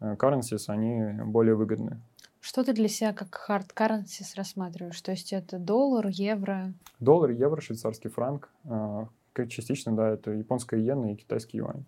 [0.00, 2.00] э, currencies, они более выгодны.
[2.40, 5.00] Что ты для себя как hard currencies рассматриваешь?
[5.02, 6.72] То есть это доллар, евро?
[7.00, 8.50] Доллар, евро, швейцарский франк.
[9.48, 11.84] Частично, да, это японская иена и китайский юань.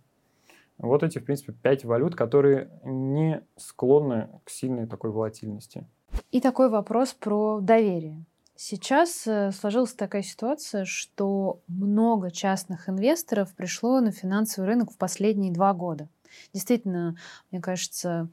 [0.79, 5.87] Вот эти, в принципе, пять валют, которые не склонны к сильной такой волатильности.
[6.31, 8.25] И такой вопрос про доверие.
[8.63, 15.51] Сейчас э, сложилась такая ситуация, что много частных инвесторов пришло на финансовый рынок в последние
[15.51, 16.11] два года.
[16.53, 17.17] Действительно,
[17.51, 18.29] мне кажется,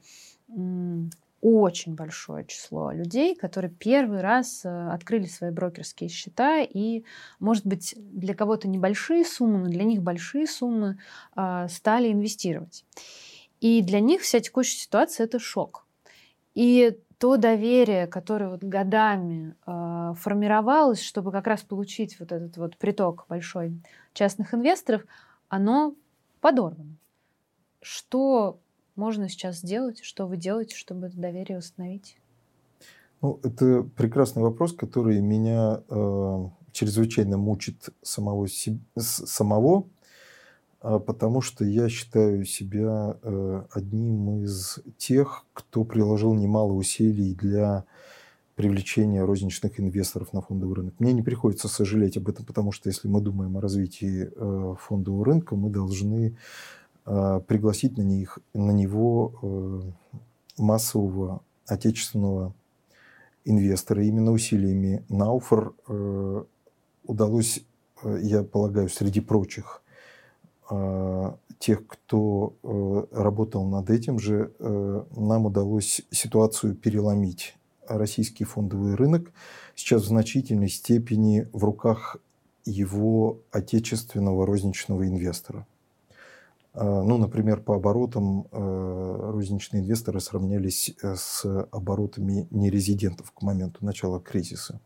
[1.40, 7.04] очень большое число людей, которые первый раз э, открыли свои брокерские счета, и,
[7.40, 10.98] может быть, для кого-то небольшие суммы, но для них большие суммы
[11.34, 12.84] а, стали инвестировать.
[13.62, 15.86] И для них вся текущая ситуация– это шок.
[16.54, 22.76] И то доверие, которое вот годами э, формировалось, чтобы как раз получить вот этот вот
[22.76, 23.80] приток большой
[24.12, 25.02] частных инвесторов,
[25.48, 25.94] оно
[26.40, 26.96] подорвано.
[27.80, 28.60] Что
[28.94, 30.00] можно сейчас сделать?
[30.02, 32.18] Что вы делаете, чтобы это доверие установить?
[33.20, 38.46] Ну, это прекрасный вопрос, который меня э, чрезвычайно мучит самого,
[38.96, 39.88] самого,
[40.80, 47.84] потому что я считаю себя э, одним из тех, кто приложил немало усилий для
[48.54, 50.94] привлечения розничных инвесторов на фондовый рынок.
[50.98, 55.24] Мне не приходится сожалеть об этом, потому что если мы думаем о развитии э, фондового
[55.24, 56.34] рынка, мы должны
[57.10, 59.82] Э, пригласить на, них, на него
[60.58, 62.52] массового отечественного
[63.46, 64.04] инвестора.
[64.04, 65.74] Именно усилиями Науфор
[67.04, 67.64] удалось,
[68.04, 69.82] я полагаю, среди прочих
[71.58, 72.54] тех, кто
[73.10, 77.56] работал над этим же, нам удалось ситуацию переломить.
[77.86, 79.32] Российский фондовый рынок
[79.74, 82.18] сейчас в значительной степени в руках
[82.64, 85.66] его отечественного розничного инвестора.
[86.74, 93.84] А, ну, например, по оборотам э, розничные инвесторы сравнялись э, с оборотами нерезидентов к моменту
[93.84, 94.80] начала кризиса.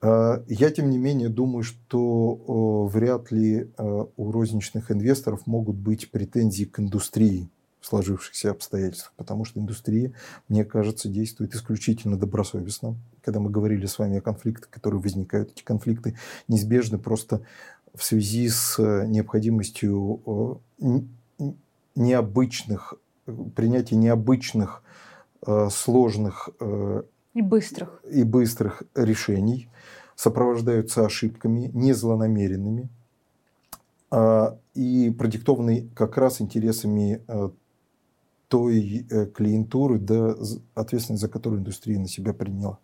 [0.00, 6.10] А, я, тем не менее, думаю, что вряд ли э, у розничных инвесторов могут быть
[6.10, 10.12] претензии к индустрии в сложившихся обстоятельствах, потому что индустрия,
[10.48, 12.96] мне кажется, действует исключительно добросовестно.
[13.22, 17.42] Когда мы говорили с вами о конфликтах, которые возникают, эти конфликты неизбежны просто
[17.94, 21.00] в связи с э, необходимостью э,
[21.96, 22.94] необычных,
[23.56, 24.82] принятия необычных,
[25.46, 26.50] э, сложных
[27.32, 28.02] и быстрых.
[28.10, 29.68] и быстрых решений,
[30.20, 32.90] сопровождаются ошибками, незлонамеренными
[34.74, 37.22] и продиктованы как раз интересами
[38.48, 40.34] той клиентуры, да,
[40.74, 42.78] ответственность за которую индустрия на себя приняла.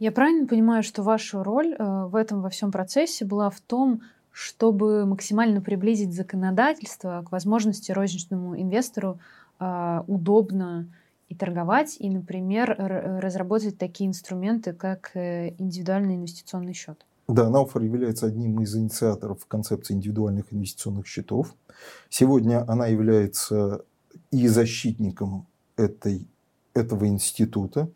[0.00, 4.00] Я правильно понимаю, что ваша роль в этом во всем процессе была в том,
[4.32, 9.20] чтобы максимально приблизить законодательство к возможности розничному инвестору
[9.60, 10.88] э, удобно
[11.30, 17.06] и торговать, и, например, разработать такие инструменты, как э, индивидуальный инвестиционный счет.
[17.28, 21.54] Да, Науфор является одним из инициаторов концепции индивидуальных инвестиционных счетов.
[22.08, 23.84] Сегодня она является
[24.32, 26.26] и защитником этой,
[26.74, 27.88] этого института.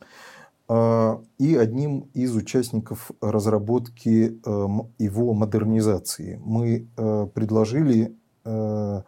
[0.69, 6.41] А, и одним из участников разработки эм, его модернизации.
[6.45, 9.03] Мы э, предложили э,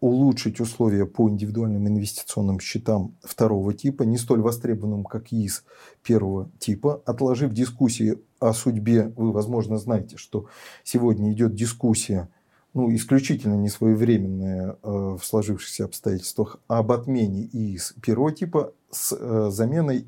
[0.00, 5.64] улучшить условия по индивидуальным инвестиционным счетам второго типа, не столь востребованным, как ИИС
[6.02, 9.12] первого типа, отложив дискуссии о судьбе.
[9.16, 10.46] Вы, возможно, знаете, что
[10.84, 12.28] сегодня идет дискуссия
[12.74, 20.06] ну, исключительно несвоевременная э, в сложившихся обстоятельствах об отмене ИИС первого типа с заменой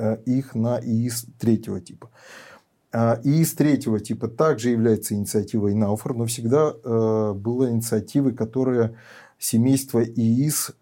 [0.00, 2.08] Э, их на ИИС третьего типа.
[2.92, 8.96] А ИИС третьего типа также является инициативой Науфор, но всегда э, была инициативой, которая
[9.38, 10.72] семейство ИИС,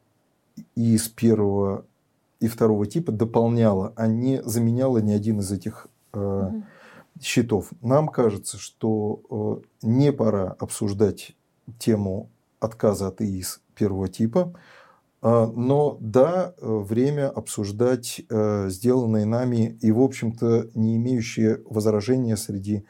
[0.75, 1.85] ИИС первого
[2.41, 6.63] и второго типа дополняла, а не заменяла ни один из этих угу.
[7.21, 7.73] счетов.
[7.83, 11.37] Нам кажется, что не пора обсуждать
[11.79, 12.31] тему
[12.61, 14.55] отказа от ИИС первого типа,
[15.23, 22.85] но да, э, время обсуждать э, сделанные нами и, в общем-то, не имеющие возражения среди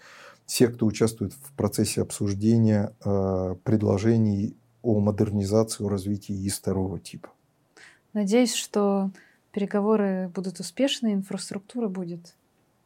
[0.44, 7.30] всех, кто участвует в процессе обсуждения э, предложений о модернизации, о развитии ИИС второго типа.
[8.12, 9.10] Надеюсь, что
[9.52, 12.34] переговоры будут успешны, инфраструктура будет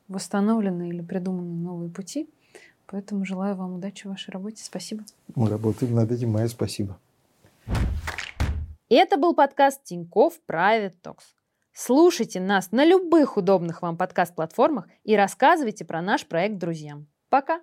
[0.08, 2.28] восстановлена или придуманы новые пути.
[2.86, 4.62] Поэтому желаю вам удачи в вашей работе.
[4.62, 5.04] Спасибо.
[5.34, 6.30] Мы работаем над этим.
[6.30, 6.98] Майя, спасибо.
[8.94, 11.24] Это был подкаст Тиньков Private Talks.
[11.72, 17.08] Слушайте нас на любых удобных вам подкаст-платформах и рассказывайте про наш проект друзьям.
[17.30, 17.62] Пока!